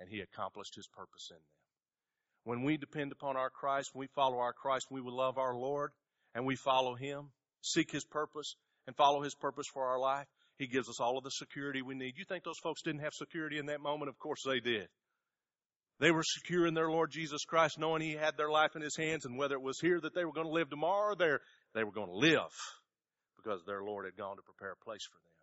and 0.00 0.08
he 0.08 0.20
accomplished 0.20 0.74
his 0.74 0.88
purpose 0.88 1.28
in 1.30 1.36
them. 1.36 1.42
When 2.44 2.62
we 2.62 2.78
depend 2.78 3.12
upon 3.12 3.36
our 3.36 3.50
Christ, 3.50 3.90
when 3.92 4.00
we 4.00 4.08
follow 4.14 4.38
our 4.38 4.52
Christ, 4.54 4.86
we 4.90 5.02
will 5.02 5.16
love 5.16 5.36
our 5.36 5.54
Lord 5.54 5.92
and 6.34 6.46
we 6.46 6.56
follow 6.56 6.94
him, 6.94 7.30
seek 7.62 7.90
his 7.90 8.04
purpose, 8.04 8.56
and 8.86 8.96
follow 8.96 9.22
His 9.22 9.34
purpose 9.34 9.66
for 9.72 9.84
our 9.84 9.98
life, 9.98 10.26
He 10.58 10.66
gives 10.66 10.88
us 10.88 11.00
all 11.00 11.18
of 11.18 11.24
the 11.24 11.30
security 11.30 11.82
we 11.82 11.94
need. 11.94 12.14
You 12.16 12.24
think 12.28 12.44
those 12.44 12.58
folks 12.62 12.82
didn't 12.82 13.02
have 13.02 13.12
security 13.14 13.58
in 13.58 13.66
that 13.66 13.80
moment? 13.80 14.08
Of 14.08 14.18
course 14.18 14.42
they 14.46 14.60
did. 14.60 14.88
They 16.00 16.10
were 16.10 16.24
secure 16.24 16.66
in 16.66 16.74
their 16.74 16.90
Lord 16.90 17.10
Jesus 17.12 17.44
Christ, 17.44 17.78
knowing 17.78 18.02
He 18.02 18.12
had 18.12 18.36
their 18.36 18.50
life 18.50 18.74
in 18.74 18.82
His 18.82 18.96
hands, 18.96 19.24
and 19.24 19.38
whether 19.38 19.54
it 19.54 19.62
was 19.62 19.78
here 19.80 20.00
that 20.00 20.14
they 20.14 20.24
were 20.24 20.32
going 20.32 20.46
to 20.48 20.52
live 20.52 20.70
tomorrow 20.70 21.12
or 21.12 21.16
there, 21.16 21.40
they 21.74 21.84
were 21.84 21.92
going 21.92 22.08
to 22.08 22.16
live 22.16 22.50
because 23.36 23.60
their 23.66 23.82
Lord 23.82 24.04
had 24.04 24.16
gone 24.16 24.36
to 24.36 24.42
prepare 24.42 24.72
a 24.72 24.84
place 24.84 25.04
for 25.10 25.18
them. 25.18 25.33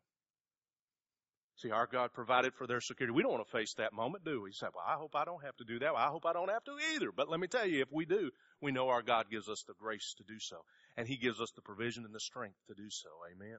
See, 1.62 1.70
our 1.70 1.86
God 1.86 2.12
provided 2.14 2.56
for 2.56 2.66
their 2.66 2.82
security. 2.82 3.14
We 3.14 3.22
don't 3.22 3.34
want 3.34 3.46
to 3.46 3.52
face 3.52 3.76
that 3.76 3.94
moment, 3.94 4.26
do 4.26 4.42
we? 4.42 4.50
You 4.50 4.54
say, 4.54 4.68
well, 4.74 4.84
I 4.88 4.96
hope 4.96 5.16
I 5.16 5.26
don't 5.26 5.44
have 5.44 5.56
to 5.58 5.64
do 5.64 5.78
that. 5.80 5.94
Well, 5.94 6.04
I 6.04 6.08
hope 6.08 6.26
I 6.26 6.34
don't 6.34 6.50
have 6.50 6.64
to 6.64 6.72
either. 6.96 7.12
But 7.12 7.30
let 7.30 7.40
me 7.40 7.48
tell 7.48 7.68
you, 7.68 7.82
if 7.82 7.92
we 7.92 8.06
do, 8.06 8.32
we 8.62 8.72
know 8.72 8.90
our 8.90 9.04
God 9.04 9.30
gives 9.30 9.48
us 9.48 9.64
the 9.68 9.76
grace 9.80 10.16
to 10.18 10.24
do 10.24 10.40
so. 10.40 10.58
And 10.98 11.08
He 11.08 11.18
gives 11.18 11.40
us 11.40 11.52
the 11.52 11.62
provision 11.62 12.04
and 12.06 12.16
the 12.16 12.20
strength 12.20 12.58
to 12.68 12.74
do 12.74 12.90
so. 12.90 13.10
Amen. 13.32 13.58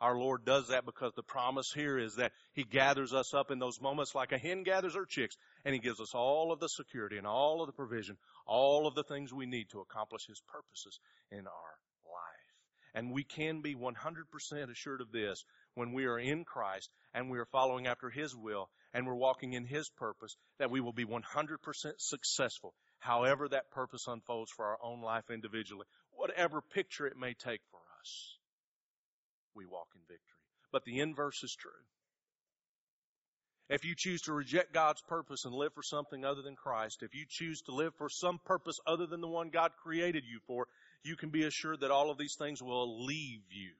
Our 0.00 0.16
Lord 0.16 0.44
does 0.46 0.68
that 0.68 0.86
because 0.86 1.12
the 1.14 1.22
promise 1.22 1.70
here 1.70 1.98
is 1.98 2.16
that 2.16 2.32
He 2.54 2.64
gathers 2.64 3.12
us 3.12 3.34
up 3.34 3.50
in 3.50 3.58
those 3.58 3.80
moments 3.80 4.14
like 4.14 4.32
a 4.32 4.38
hen 4.38 4.62
gathers 4.62 4.94
her 4.94 5.04
chicks, 5.04 5.36
and 5.66 5.74
He 5.74 5.80
gives 5.80 6.00
us 6.00 6.14
all 6.14 6.50
of 6.50 6.60
the 6.60 6.68
security 6.68 7.18
and 7.18 7.26
all 7.26 7.60
of 7.60 7.66
the 7.66 7.72
provision, 7.72 8.16
all 8.46 8.86
of 8.86 8.94
the 8.94 9.04
things 9.04 9.32
we 9.32 9.46
need 9.46 9.68
to 9.70 9.80
accomplish 9.80 10.26
His 10.26 10.40
purposes 10.48 10.98
in 11.30 11.46
our 11.46 11.74
life. 12.06 12.54
and 12.94 13.12
we 13.12 13.24
can 13.24 13.60
be 13.60 13.74
100% 13.74 14.70
assured 14.70 15.00
of 15.00 15.10
this 15.10 15.44
when 15.74 15.92
we 15.92 16.06
are 16.06 16.18
in 16.18 16.44
Christ 16.44 16.90
and 17.14 17.30
we 17.30 17.38
are 17.38 17.46
following 17.46 17.86
after 17.86 18.10
His 18.10 18.34
will 18.34 18.68
and 18.92 19.06
we're 19.06 19.14
walking 19.14 19.52
in 19.52 19.64
His 19.64 19.88
purpose 19.88 20.36
that 20.58 20.70
we 20.70 20.80
will 20.80 20.92
be 20.92 21.04
100% 21.04 21.22
successful. 21.98 22.74
However 22.98 23.48
that 23.48 23.70
purpose 23.70 24.06
unfolds 24.06 24.50
for 24.50 24.66
our 24.66 24.78
own 24.82 25.00
life 25.00 25.30
individually, 25.30 25.86
whatever 26.12 26.60
picture 26.60 27.06
it 27.06 27.16
may 27.16 27.34
take 27.34 27.60
for 27.70 27.80
us, 28.00 28.38
we 29.54 29.66
walk 29.66 29.88
in 29.94 30.00
victory. 30.02 30.40
But 30.72 30.84
the 30.84 31.00
inverse 31.00 31.42
is 31.44 31.54
true. 31.54 31.70
If 33.70 33.84
you 33.84 33.94
choose 33.96 34.22
to 34.22 34.34
reject 34.34 34.74
God's 34.74 35.00
purpose 35.02 35.46
and 35.46 35.54
live 35.54 35.72
for 35.72 35.82
something 35.82 36.24
other 36.24 36.42
than 36.42 36.54
Christ, 36.54 37.02
if 37.02 37.14
you 37.14 37.24
choose 37.28 37.62
to 37.62 37.74
live 37.74 37.94
for 37.96 38.10
some 38.10 38.38
purpose 38.44 38.78
other 38.86 39.06
than 39.06 39.22
the 39.22 39.28
one 39.28 39.48
God 39.48 39.72
created 39.82 40.24
you 40.24 40.40
for, 40.46 40.66
you 41.02 41.16
can 41.16 41.30
be 41.30 41.44
assured 41.44 41.80
that 41.80 41.90
all 41.90 42.10
of 42.10 42.18
these 42.18 42.36
things 42.38 42.62
will 42.62 43.04
leave 43.06 43.40
you. 43.50 43.72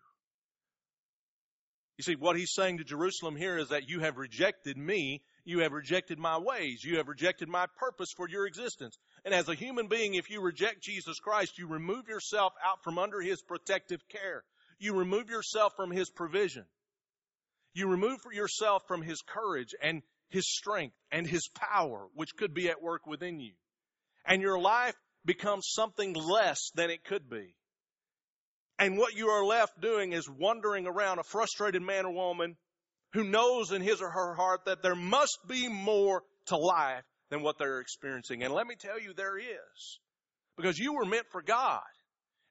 You 1.97 2.03
see, 2.03 2.17
what 2.17 2.37
he's 2.37 2.53
saying 2.53 2.79
to 2.79 2.85
Jerusalem 2.85 3.37
here 3.37 3.57
is 3.57 3.69
that 3.69 3.89
you 3.89 4.01
have 4.01 4.17
rejected 4.17 4.77
me. 4.77 5.23
You 5.45 5.61
have 5.61 5.73
rejected 5.73 6.19
my 6.19 6.39
ways. 6.39 6.83
You 6.83 6.97
have 6.97 7.07
rejected 7.07 7.49
my 7.49 7.67
purpose 7.77 8.13
for 8.17 8.29
your 8.29 8.47
existence. 8.47 8.99
And 9.25 9.33
as 9.33 9.49
a 9.49 9.55
human 9.55 9.87
being, 9.87 10.15
if 10.15 10.29
you 10.29 10.41
reject 10.41 10.83
Jesus 10.83 11.21
Christ, 11.21 11.57
you 11.57 11.69
remove 11.69 12.09
yourself 12.09 12.53
out 12.65 12.83
from 12.83 12.99
under 12.99 13.21
his 13.21 13.41
protective 13.43 14.01
care. 14.09 14.43
You 14.79 14.95
remove 14.95 15.31
yourself 15.31 15.75
from 15.77 15.93
his 15.93 16.11
provision. 16.11 16.65
You 17.75 17.89
remove 17.89 18.21
for 18.23 18.33
yourself 18.33 18.83
from 18.89 19.03
his 19.03 19.21
courage 19.23 19.75
and 19.81 20.03
his 20.31 20.49
strength 20.49 20.97
and 21.13 21.27
his 21.27 21.49
power, 21.55 22.09
which 22.15 22.37
could 22.37 22.55
be 22.55 22.69
at 22.69 22.83
work 22.83 23.07
within 23.07 23.39
you. 23.39 23.53
And 24.27 24.43
your 24.43 24.59
life 24.59 24.97
becomes 25.25 25.69
something 25.71 26.13
less 26.15 26.71
than 26.75 26.91
it 26.91 27.05
could 27.05 27.31
be. 27.31 27.55
And 28.79 28.99
what 28.99 29.15
you 29.15 29.29
are 29.29 29.45
left 29.45 29.81
doing 29.81 30.13
is 30.13 30.29
wandering 30.29 30.87
around 30.87 31.19
a 31.19 31.25
frustrated 31.25 31.83
man 31.83 32.07
or 32.07 32.13
woman 32.13 32.57
who 33.13 33.25
knows 33.25 33.71
in 33.71 33.83
his 33.83 34.03
or 34.03 34.11
her 34.11 34.35
heart 34.35 34.65
that 34.67 34.83
there 34.83 34.97
must 34.97 35.39
be 35.47 35.69
more 35.69 36.23
to 36.47 36.57
life 36.57 37.05
than 37.31 37.43
what 37.43 37.59
they're 37.59 37.81
experiencing. 37.81 38.43
And 38.43 38.53
let 38.53 38.67
me 38.67 38.75
tell 38.79 39.01
you, 39.01 39.15
there 39.15 39.39
is. 39.39 39.99
Because 40.57 40.79
you 40.79 40.95
were 40.95 41.05
meant 41.05 41.27
for 41.31 41.43
God. 41.43 41.81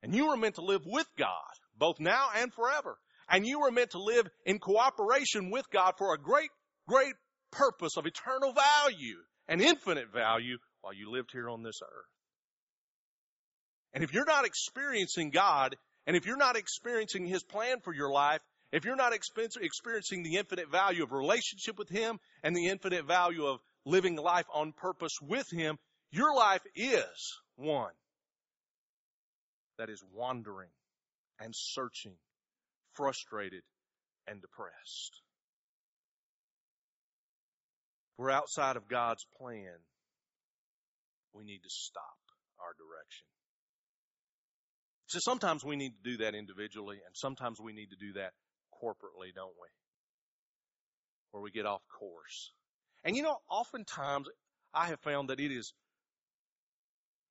And 0.02 0.16
you 0.16 0.28
were 0.28 0.38
meant 0.38 0.56
to 0.56 0.66
live 0.66 0.82
with 0.86 1.08
God, 1.18 1.54
both 1.78 2.00
now 2.00 2.28
and 2.36 2.54
forever. 2.54 2.98
And 3.30 3.46
you 3.46 3.62
were 3.62 3.72
meant 3.72 3.92
to 3.92 4.04
live 4.04 4.28
in 4.46 4.60
cooperation 4.60 5.50
with 5.50 5.66
God 5.72 5.94
for 5.98 6.14
a 6.14 6.20
great, 6.20 6.50
great 6.88 7.14
purpose 7.52 7.96
of 7.98 8.06
eternal 8.06 8.54
value 8.54 9.18
and 9.48 9.62
infinite 9.62 10.12
value 10.14 10.58
while 10.82 10.94
you 10.94 11.10
lived 11.12 11.30
here 11.32 11.50
on 11.50 11.64
this 11.64 11.80
earth. 11.82 12.06
And 13.94 14.04
if 14.04 14.14
you're 14.14 14.26
not 14.26 14.46
experiencing 14.46 15.30
God, 15.30 15.76
and 16.06 16.16
if 16.16 16.26
you're 16.26 16.38
not 16.38 16.56
experiencing 16.56 17.26
His 17.26 17.44
plan 17.44 17.80
for 17.82 17.94
your 17.94 18.12
life, 18.12 18.42
if 18.72 18.86
you're 18.86 18.96
not 18.96 19.14
experiencing 19.14 20.24
the 20.24 20.38
infinite 20.38 20.70
value 20.72 21.04
of 21.04 21.12
relationship 21.12 21.78
with 21.78 21.90
Him 21.90 22.20
and 22.44 22.56
the 22.56 22.68
infinite 22.68 23.06
value 23.06 23.46
of 23.46 23.60
living 23.86 24.16
life 24.16 24.48
on 24.54 24.74
purpose 24.74 25.18
with 25.22 25.50
Him, 25.52 25.78
your 26.12 26.36
life 26.36 26.62
is 26.76 27.38
one 27.56 27.94
that 29.78 29.90
is 29.90 30.04
wandering 30.14 30.70
and 31.40 31.54
searching, 31.56 32.16
frustrated 32.94 33.64
and 34.28 34.42
depressed. 34.42 35.22
If 38.14 38.20
we're 38.20 38.32
outside 38.32 38.76
of 38.76 38.88
God's 38.88 39.26
plan, 39.40 39.78
we 41.34 41.44
need 41.44 41.64
to 41.64 41.70
stop 41.70 42.18
our 42.60 42.74
direction. 42.78 43.26
So 45.14 45.20
sometimes 45.20 45.64
we 45.64 45.76
need 45.76 45.92
to 45.92 46.10
do 46.12 46.18
that 46.24 46.34
individually, 46.34 46.98
and 47.06 47.16
sometimes 47.16 47.60
we 47.62 47.72
need 47.72 47.92
to 47.92 47.96
do 47.96 48.14
that 48.14 48.32
corporately, 48.74 49.32
don't 49.36 49.54
we? 49.62 49.68
Where 51.30 51.44
we 51.44 51.52
get 51.52 51.68
off 51.68 51.84
course. 52.00 52.52
And 53.04 53.16
you 53.16 53.22
know, 53.22 53.38
oftentimes 53.48 54.28
I 54.74 54.88
have 54.88 55.00
found 55.02 55.30
that 55.30 55.40
it 55.40 55.52
is 55.52 55.72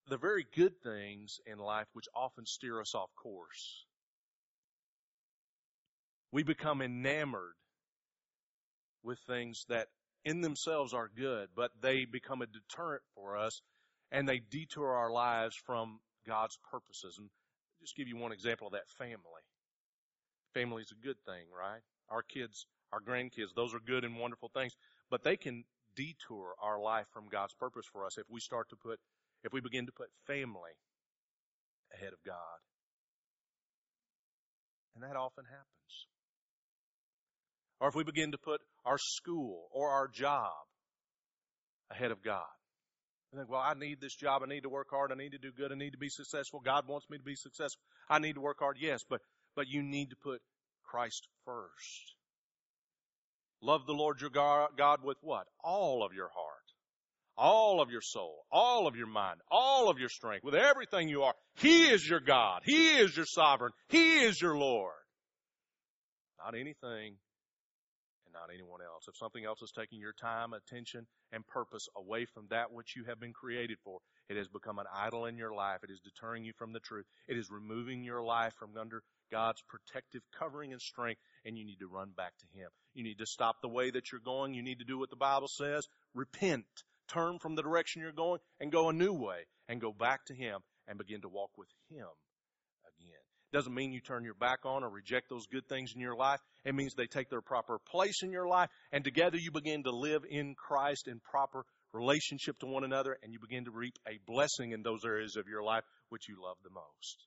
the 0.06 0.16
very 0.16 0.46
good 0.54 0.74
things 0.84 1.40
in 1.44 1.58
life 1.58 1.88
which 1.92 2.04
often 2.14 2.46
steer 2.46 2.80
us 2.80 2.94
off 2.94 3.10
course. 3.20 3.84
We 6.30 6.44
become 6.44 6.82
enamored 6.82 7.56
with 9.02 9.18
things 9.26 9.64
that 9.68 9.88
in 10.24 10.40
themselves 10.40 10.94
are 10.94 11.10
good, 11.16 11.48
but 11.56 11.72
they 11.82 12.04
become 12.04 12.42
a 12.42 12.46
deterrent 12.46 13.02
for 13.16 13.36
us 13.36 13.60
and 14.12 14.28
they 14.28 14.38
detour 14.38 14.94
our 14.94 15.10
lives 15.10 15.56
from 15.66 15.98
God's 16.28 16.56
purposes. 16.70 17.16
And 17.18 17.28
just 17.82 17.96
give 17.96 18.08
you 18.08 18.16
one 18.16 18.32
example 18.32 18.68
of 18.68 18.72
that 18.72 18.88
family. 18.96 19.42
Family 20.54 20.82
is 20.82 20.92
a 20.92 21.04
good 21.04 21.18
thing, 21.26 21.50
right? 21.50 21.82
Our 22.08 22.22
kids, 22.22 22.66
our 22.92 23.00
grandkids, 23.00 23.54
those 23.56 23.74
are 23.74 23.80
good 23.84 24.04
and 24.04 24.16
wonderful 24.18 24.50
things, 24.54 24.72
but 25.10 25.24
they 25.24 25.36
can 25.36 25.64
detour 25.96 26.54
our 26.62 26.80
life 26.80 27.06
from 27.12 27.28
God's 27.28 27.54
purpose 27.54 27.86
for 27.92 28.06
us 28.06 28.18
if 28.18 28.24
we 28.30 28.40
start 28.40 28.68
to 28.70 28.76
put, 28.76 28.98
if 29.44 29.52
we 29.52 29.60
begin 29.60 29.86
to 29.86 29.92
put 29.92 30.08
family 30.26 30.72
ahead 31.92 32.12
of 32.12 32.22
God. 32.24 32.60
And 34.94 35.04
that 35.04 35.16
often 35.16 35.44
happens. 35.44 35.66
Or 37.80 37.88
if 37.88 37.94
we 37.94 38.04
begin 38.04 38.32
to 38.32 38.38
put 38.38 38.60
our 38.84 38.98
school 38.98 39.68
or 39.72 39.90
our 39.90 40.06
job 40.06 40.52
ahead 41.90 42.12
of 42.12 42.22
God. 42.22 42.46
And 43.32 43.40
think, 43.40 43.50
well, 43.50 43.60
I 43.60 43.74
need 43.74 44.00
this 44.00 44.14
job. 44.14 44.42
I 44.44 44.46
need 44.46 44.64
to 44.64 44.68
work 44.68 44.88
hard. 44.90 45.10
I 45.10 45.14
need 45.14 45.32
to 45.32 45.38
do 45.38 45.52
good. 45.56 45.72
I 45.72 45.74
need 45.74 45.92
to 45.92 45.98
be 45.98 46.10
successful. 46.10 46.60
God 46.60 46.86
wants 46.86 47.08
me 47.08 47.16
to 47.16 47.24
be 47.24 47.34
successful. 47.34 47.82
I 48.08 48.18
need 48.18 48.34
to 48.34 48.42
work 48.42 48.58
hard. 48.58 48.76
Yes, 48.78 49.00
but, 49.08 49.20
but 49.56 49.68
you 49.68 49.82
need 49.82 50.10
to 50.10 50.16
put 50.16 50.40
Christ 50.84 51.26
first. 51.46 52.14
Love 53.62 53.86
the 53.86 53.94
Lord 53.94 54.20
your 54.20 54.30
God 54.30 55.04
with 55.04 55.16
what? 55.22 55.46
All 55.64 56.04
of 56.04 56.12
your 56.12 56.28
heart, 56.28 56.72
all 57.38 57.80
of 57.80 57.90
your 57.90 58.02
soul, 58.02 58.44
all 58.50 58.86
of 58.86 58.96
your 58.96 59.06
mind, 59.06 59.40
all 59.50 59.88
of 59.88 59.98
your 59.98 60.08
strength, 60.08 60.44
with 60.44 60.54
everything 60.54 61.08
you 61.08 61.22
are. 61.22 61.34
He 61.54 61.84
is 61.84 62.06
your 62.06 62.20
God. 62.20 62.62
He 62.64 62.96
is 62.96 63.16
your 63.16 63.24
sovereign. 63.24 63.72
He 63.88 64.24
is 64.24 64.40
your 64.42 64.58
Lord. 64.58 64.92
Not 66.44 66.54
anything 66.54 67.14
and 68.32 68.40
not 68.40 68.54
anyone 68.54 68.80
else. 68.80 69.06
If 69.08 69.16
something 69.16 69.44
else 69.44 69.62
is 69.62 69.72
taking 69.72 70.00
your 70.00 70.12
time, 70.12 70.52
attention, 70.52 71.06
and 71.32 71.46
purpose 71.46 71.88
away 71.96 72.24
from 72.24 72.46
that 72.50 72.72
which 72.72 72.96
you 72.96 73.04
have 73.04 73.20
been 73.20 73.32
created 73.32 73.78
for, 73.84 73.98
it 74.28 74.36
has 74.36 74.48
become 74.48 74.78
an 74.78 74.86
idol 74.94 75.26
in 75.26 75.36
your 75.36 75.54
life. 75.54 75.80
It 75.82 75.90
is 75.90 76.00
deterring 76.00 76.44
you 76.44 76.52
from 76.56 76.72
the 76.72 76.80
truth. 76.80 77.06
It 77.28 77.36
is 77.36 77.50
removing 77.50 78.04
your 78.04 78.22
life 78.22 78.54
from 78.58 78.76
under 78.78 79.02
God's 79.30 79.62
protective 79.68 80.22
covering 80.38 80.72
and 80.72 80.80
strength, 80.80 81.20
and 81.44 81.56
you 81.56 81.64
need 81.64 81.78
to 81.80 81.88
run 81.88 82.10
back 82.16 82.32
to 82.38 82.58
Him. 82.58 82.68
You 82.94 83.04
need 83.04 83.18
to 83.18 83.26
stop 83.26 83.56
the 83.60 83.68
way 83.68 83.90
that 83.90 84.12
you're 84.12 84.20
going. 84.20 84.54
You 84.54 84.62
need 84.62 84.78
to 84.78 84.84
do 84.84 84.98
what 84.98 85.10
the 85.10 85.16
Bible 85.16 85.48
says. 85.48 85.86
Repent. 86.14 86.66
Turn 87.08 87.38
from 87.38 87.56
the 87.56 87.62
direction 87.62 88.00
you're 88.00 88.12
going 88.12 88.40
and 88.60 88.72
go 88.72 88.88
a 88.88 88.92
new 88.92 89.12
way 89.12 89.46
and 89.68 89.80
go 89.80 89.92
back 89.92 90.24
to 90.26 90.34
Him 90.34 90.60
and 90.88 90.98
begin 90.98 91.20
to 91.22 91.28
walk 91.28 91.50
with 91.58 91.68
Him. 91.90 92.06
Doesn't 93.52 93.74
mean 93.74 93.92
you 93.92 94.00
turn 94.00 94.24
your 94.24 94.34
back 94.34 94.60
on 94.64 94.82
or 94.82 94.88
reject 94.88 95.28
those 95.28 95.46
good 95.46 95.68
things 95.68 95.92
in 95.94 96.00
your 96.00 96.16
life. 96.16 96.40
It 96.64 96.74
means 96.74 96.94
they 96.94 97.06
take 97.06 97.28
their 97.28 97.42
proper 97.42 97.78
place 97.78 98.22
in 98.22 98.32
your 98.32 98.48
life 98.48 98.70
and 98.92 99.04
together 99.04 99.36
you 99.36 99.50
begin 99.50 99.82
to 99.84 99.90
live 99.90 100.22
in 100.28 100.54
Christ 100.54 101.06
in 101.06 101.20
proper 101.20 101.64
relationship 101.92 102.58
to 102.60 102.66
one 102.66 102.84
another 102.84 103.18
and 103.22 103.32
you 103.32 103.38
begin 103.38 103.66
to 103.66 103.70
reap 103.70 103.98
a 104.08 104.18
blessing 104.26 104.72
in 104.72 104.82
those 104.82 105.04
areas 105.04 105.36
of 105.36 105.48
your 105.48 105.62
life 105.62 105.84
which 106.08 106.28
you 106.28 106.36
love 106.42 106.56
the 106.64 106.70
most. 106.70 107.26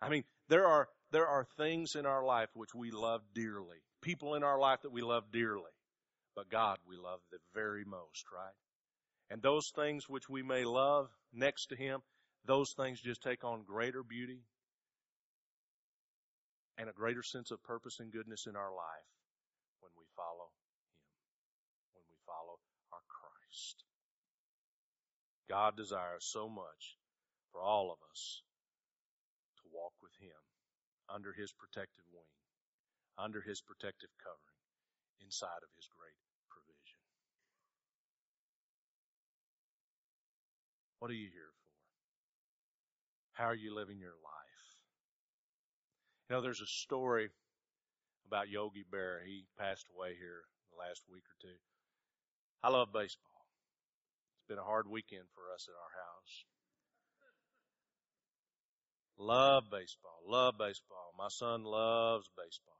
I 0.00 0.08
mean, 0.08 0.22
there 0.48 0.66
are, 0.66 0.88
there 1.10 1.26
are 1.26 1.46
things 1.56 1.94
in 1.96 2.06
our 2.06 2.24
life 2.24 2.48
which 2.54 2.74
we 2.74 2.92
love 2.92 3.20
dearly. 3.34 3.78
People 4.02 4.34
in 4.36 4.44
our 4.44 4.58
life 4.58 4.78
that 4.82 4.92
we 4.92 5.02
love 5.02 5.24
dearly. 5.32 5.72
But 6.36 6.48
God 6.48 6.78
we 6.88 6.96
love 6.96 7.18
the 7.32 7.38
very 7.54 7.84
most, 7.84 8.24
right? 8.32 8.54
And 9.30 9.42
those 9.42 9.68
things 9.74 10.08
which 10.08 10.28
we 10.28 10.42
may 10.42 10.64
love 10.64 11.08
next 11.32 11.66
to 11.66 11.76
Him, 11.76 12.00
those 12.46 12.72
things 12.76 13.00
just 13.00 13.22
take 13.22 13.42
on 13.44 13.64
greater 13.66 14.04
beauty 14.04 14.42
and 16.80 16.88
a 16.88 16.96
greater 16.96 17.22
sense 17.22 17.52
of 17.52 17.60
purpose 17.62 18.00
and 18.00 18.08
goodness 18.08 18.48
in 18.48 18.56
our 18.56 18.72
life 18.72 19.12
when 19.84 19.92
we 20.00 20.08
follow 20.16 20.48
Him, 20.48 20.72
when 21.92 22.04
we 22.08 22.16
follow 22.24 22.56
our 22.96 23.04
Christ. 23.04 23.84
God 25.44 25.76
desires 25.76 26.24
so 26.24 26.48
much 26.48 26.96
for 27.52 27.60
all 27.60 27.92
of 27.92 28.00
us 28.08 28.40
to 29.60 29.68
walk 29.68 29.92
with 30.00 30.16
Him 30.24 30.40
under 31.12 31.36
His 31.36 31.52
protective 31.52 32.08
wing, 32.16 32.32
under 33.20 33.44
His 33.44 33.60
protective 33.60 34.08
covering, 34.16 34.64
inside 35.20 35.60
of 35.60 35.68
His 35.76 35.84
great 35.92 36.16
provision. 36.48 37.04
What 40.96 41.12
are 41.12 41.20
you 41.20 41.28
here 41.28 41.52
for? 41.52 41.76
How 43.36 43.52
are 43.52 43.54
you 43.54 43.76
living 43.76 44.00
your 44.00 44.16
life? 44.24 44.39
You 46.30 46.36
know, 46.36 46.42
there's 46.42 46.60
a 46.60 46.66
story 46.66 47.28
about 48.28 48.48
Yogi 48.48 48.84
Berra. 48.88 49.26
He 49.26 49.46
passed 49.58 49.86
away 49.92 50.14
here 50.16 50.46
the 50.70 50.78
last 50.78 51.02
week 51.10 51.24
or 51.26 51.34
two. 51.42 51.58
I 52.62 52.70
love 52.70 52.92
baseball. 52.92 53.42
It's 54.38 54.46
been 54.48 54.62
a 54.62 54.62
hard 54.62 54.86
weekend 54.88 55.24
for 55.34 55.52
us 55.52 55.66
at 55.66 55.74
our 55.74 55.90
house. 55.90 56.44
Love 59.18 59.64
baseball. 59.72 60.20
Love 60.24 60.54
baseball. 60.56 61.10
My 61.18 61.26
son 61.30 61.64
loves 61.64 62.30
baseball. 62.38 62.78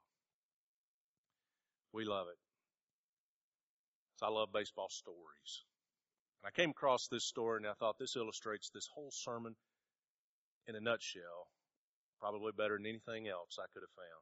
We 1.91 2.05
love 2.05 2.27
it. 2.31 2.39
So 4.15 4.27
I 4.27 4.29
love 4.29 4.53
baseball 4.53 4.87
stories. 4.89 5.65
And 6.41 6.47
I 6.47 6.51
came 6.55 6.69
across 6.69 7.09
this 7.09 7.25
story 7.25 7.57
and 7.57 7.67
I 7.67 7.73
thought 7.73 7.99
this 7.99 8.15
illustrates 8.15 8.69
this 8.69 8.87
whole 8.95 9.11
sermon 9.11 9.57
in 10.67 10.77
a 10.77 10.79
nutshell, 10.79 11.51
probably 12.21 12.53
better 12.55 12.77
than 12.77 12.85
anything 12.85 13.27
else 13.27 13.57
I 13.57 13.65
could 13.73 13.81
have 13.81 13.97
found. 13.97 14.21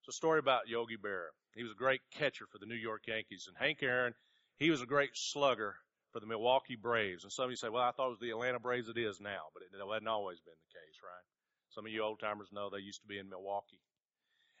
It's 0.00 0.14
a 0.14 0.18
story 0.18 0.38
about 0.38 0.70
Yogi 0.70 0.96
Berra. 0.96 1.34
He 1.54 1.62
was 1.62 1.72
a 1.72 1.78
great 1.78 2.00
catcher 2.14 2.46
for 2.50 2.58
the 2.58 2.66
New 2.66 2.78
York 2.78 3.02
Yankees. 3.06 3.46
And 3.46 3.56
Hank 3.58 3.82
Aaron, 3.82 4.14
he 4.58 4.70
was 4.70 4.80
a 4.80 4.86
great 4.86 5.10
slugger 5.14 5.74
for 6.12 6.20
the 6.20 6.26
Milwaukee 6.26 6.78
Braves. 6.80 7.24
And 7.24 7.32
some 7.32 7.46
of 7.46 7.50
you 7.50 7.56
say, 7.56 7.68
well, 7.68 7.82
I 7.82 7.92
thought 7.92 8.06
it 8.06 8.16
was 8.16 8.22
the 8.22 8.30
Atlanta 8.30 8.58
Braves 8.58 8.88
it 8.88 8.98
is 8.98 9.20
now, 9.20 9.50
but 9.54 9.62
it 9.62 9.70
hadn't 9.74 10.08
always 10.08 10.38
been 10.40 10.54
the 10.54 10.74
case, 10.74 10.96
right? 11.02 11.26
Some 11.70 11.86
of 11.86 11.92
you 11.92 12.02
old 12.02 12.20
timers 12.20 12.48
know 12.52 12.70
they 12.70 12.84
used 12.84 13.02
to 13.02 13.08
be 13.08 13.18
in 13.18 13.28
Milwaukee. 13.28 13.80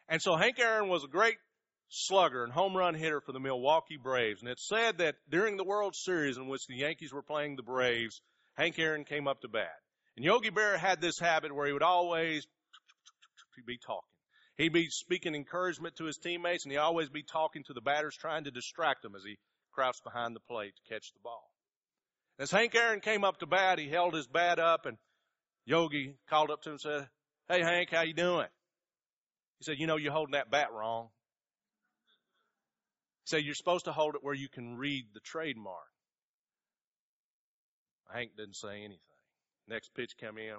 And 0.08 0.20
so 0.20 0.36
Hank 0.36 0.58
Aaron 0.58 0.88
was 0.88 1.04
a 1.04 1.08
great 1.08 1.36
slugger 1.88 2.42
and 2.42 2.52
home 2.52 2.76
run 2.76 2.94
hitter 2.94 3.20
for 3.20 3.32
the 3.32 3.40
Milwaukee 3.40 3.98
Braves. 4.02 4.40
And 4.40 4.50
it's 4.50 4.66
said 4.66 4.98
that 4.98 5.16
during 5.28 5.56
the 5.56 5.64
World 5.64 5.94
Series 5.94 6.38
in 6.38 6.48
which 6.48 6.66
the 6.66 6.76
Yankees 6.76 7.12
were 7.12 7.22
playing 7.22 7.56
the 7.56 7.62
Braves, 7.62 8.20
Hank 8.54 8.78
Aaron 8.78 9.04
came 9.04 9.28
up 9.28 9.40
to 9.42 9.48
bat. 9.48 9.76
And 10.16 10.24
Yogi 10.24 10.50
Berra 10.50 10.78
had 10.78 11.00
this 11.00 11.18
habit 11.18 11.54
where 11.54 11.66
he 11.66 11.72
would 11.72 11.82
always 11.82 12.46
be 13.66 13.78
talking. 13.78 14.16
He'd 14.56 14.72
be 14.72 14.88
speaking 14.88 15.34
encouragement 15.34 15.96
to 15.96 16.04
his 16.04 16.16
teammates 16.16 16.64
and 16.64 16.72
he'd 16.72 16.78
always 16.78 17.08
be 17.08 17.22
talking 17.22 17.64
to 17.64 17.72
the 17.72 17.80
batters 17.80 18.16
trying 18.16 18.44
to 18.44 18.50
distract 18.50 19.02
them 19.02 19.14
as 19.14 19.22
he 19.24 19.38
crouched 19.72 20.04
behind 20.04 20.34
the 20.36 20.40
plate 20.40 20.74
to 20.76 20.94
catch 20.94 21.12
the 21.12 21.20
ball. 21.22 21.50
As 22.38 22.50
Hank 22.50 22.74
Aaron 22.74 23.00
came 23.00 23.24
up 23.24 23.38
to 23.38 23.46
bat, 23.46 23.78
he 23.78 23.88
held 23.88 24.14
his 24.14 24.26
bat 24.26 24.58
up 24.58 24.86
and 24.86 24.96
Yogi 25.64 26.16
called 26.28 26.50
up 26.50 26.62
to 26.62 26.70
him 26.70 26.74
and 26.74 26.80
said, 26.80 27.08
Hey 27.48 27.62
Hank, 27.62 27.90
how 27.90 28.02
you 28.02 28.14
doing? 28.14 28.48
He 29.58 29.64
said, 29.64 29.78
You 29.78 29.86
know, 29.86 29.96
you're 29.96 30.12
holding 30.12 30.32
that 30.32 30.50
bat 30.50 30.72
wrong. 30.72 31.08
He 33.24 33.30
said, 33.30 33.44
You're 33.44 33.54
supposed 33.54 33.84
to 33.84 33.92
hold 33.92 34.14
it 34.14 34.24
where 34.24 34.34
you 34.34 34.48
can 34.48 34.76
read 34.76 35.06
the 35.14 35.20
trademark. 35.20 35.92
Hank 38.12 38.32
didn't 38.36 38.56
say 38.56 38.78
anything. 38.78 38.98
Next 39.68 39.94
pitch 39.94 40.16
came 40.18 40.38
in, 40.38 40.56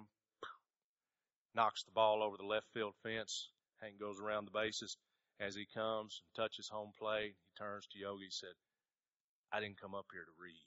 knocks 1.56 1.84
the 1.84 1.92
ball 1.92 2.24
over 2.24 2.38
the 2.38 2.46
left 2.46 2.68
field 2.74 2.94
fence. 3.04 3.50
Hank 3.82 4.00
goes 4.00 4.20
around 4.20 4.46
the 4.46 4.52
bases. 4.52 4.98
As 5.40 5.56
he 5.56 5.66
comes 5.74 6.22
and 6.24 6.44
touches 6.44 6.70
home 6.70 6.92
plate, 6.98 7.36
he 7.36 7.64
turns 7.64 7.88
to 7.88 8.00
Yogi 8.00 8.26
and 8.26 8.34
said, 8.34 8.54
I 9.52 9.60
didn't 9.60 9.82
come 9.82 9.96
up 9.96 10.06
here 10.12 10.24
to 10.24 10.42
read. 10.42 10.62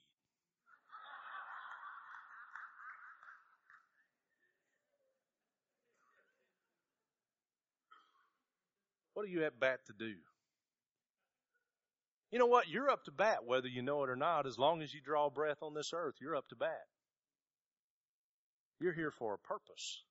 What 9.15 9.25
are 9.25 9.29
you 9.29 9.45
at 9.45 9.59
bat 9.59 9.81
to 9.87 9.95
do? 9.99 10.13
You 12.31 12.39
know 12.39 12.47
what? 12.47 12.69
You're 12.69 12.91
up 12.91 13.05
to 13.05 13.11
bat 13.13 13.47
whether 13.47 13.67
you 13.67 13.81
know 13.81 14.05
it 14.05 14.11
or 14.11 14.17
not. 14.17 14.47
As 14.47 14.59
long 14.59 14.83
as 14.83 14.93
you 14.93 15.01
draw 15.01 15.31
breath 15.31 15.63
on 15.63 15.73
this 15.73 15.93
earth, 15.95 16.17
you're 16.21 16.37
up 16.37 16.47
to 16.49 16.57
bat. 16.57 16.85
You're 18.79 18.93
here 18.93 19.11
for 19.11 19.33
a 19.33 19.39
purpose. 19.39 20.03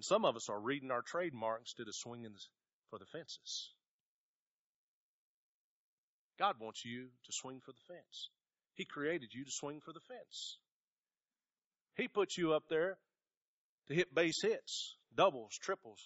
And 0.00 0.04
some 0.06 0.24
of 0.24 0.34
us 0.34 0.48
are 0.48 0.58
reading 0.58 0.90
our 0.90 1.02
trademark 1.02 1.60
instead 1.60 1.86
of 1.86 1.94
swinging 1.94 2.34
for 2.88 2.98
the 2.98 3.04
fences. 3.04 3.74
God 6.38 6.54
wants 6.58 6.86
you 6.86 7.02
to 7.02 7.32
swing 7.32 7.60
for 7.62 7.72
the 7.72 7.84
fence. 7.86 8.30
He 8.76 8.86
created 8.86 9.34
you 9.34 9.44
to 9.44 9.50
swing 9.50 9.82
for 9.84 9.92
the 9.92 10.00
fence. 10.08 10.56
He 11.96 12.08
put 12.08 12.38
you 12.38 12.54
up 12.54 12.62
there 12.70 12.96
to 13.88 13.94
hit 13.94 14.14
base 14.14 14.40
hits, 14.40 14.96
doubles, 15.14 15.58
triples, 15.60 16.00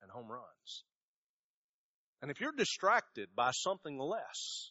and 0.00 0.12
home 0.12 0.30
runs. 0.30 0.84
And 2.22 2.30
if 2.30 2.40
you're 2.40 2.52
distracted 2.56 3.30
by 3.34 3.50
something 3.50 3.98
less, 3.98 4.70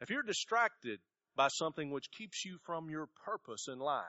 if 0.00 0.10
you're 0.10 0.24
distracted 0.24 0.98
by 1.36 1.46
something 1.46 1.92
which 1.92 2.10
keeps 2.10 2.44
you 2.44 2.58
from 2.66 2.90
your 2.90 3.06
purpose 3.24 3.68
in 3.68 3.78
life, 3.78 4.02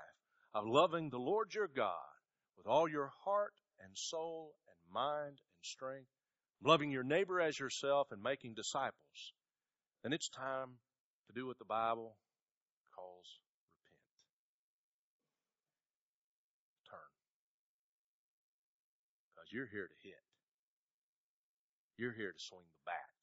of 0.55 0.65
loving 0.65 1.11
the 1.11 1.19
Lord 1.19 1.53
your 1.53 1.67
God 1.67 2.12
with 2.57 2.67
all 2.67 2.87
your 2.87 3.11
heart 3.23 3.53
and 3.83 3.97
soul 3.97 4.53
and 4.67 4.93
mind 4.93 5.39
and 5.39 5.61
strength, 5.61 6.09
loving 6.63 6.91
your 6.91 7.03
neighbor 7.03 7.41
as 7.41 7.59
yourself 7.59 8.11
and 8.11 8.21
making 8.21 8.53
disciples, 8.53 9.33
then 10.03 10.13
it's 10.13 10.29
time 10.29 10.69
to 11.27 11.33
do 11.33 11.47
what 11.47 11.59
the 11.59 11.65
Bible 11.65 12.15
calls 12.95 13.39
repent. 13.81 14.03
Turn. 16.89 17.11
Because 19.33 19.51
you're 19.51 19.67
here 19.71 19.87
to 19.87 20.07
hit. 20.07 20.21
You're 21.97 22.13
here 22.13 22.31
to 22.31 22.39
swing 22.39 22.65
the 22.65 22.85
bat. 22.85 23.13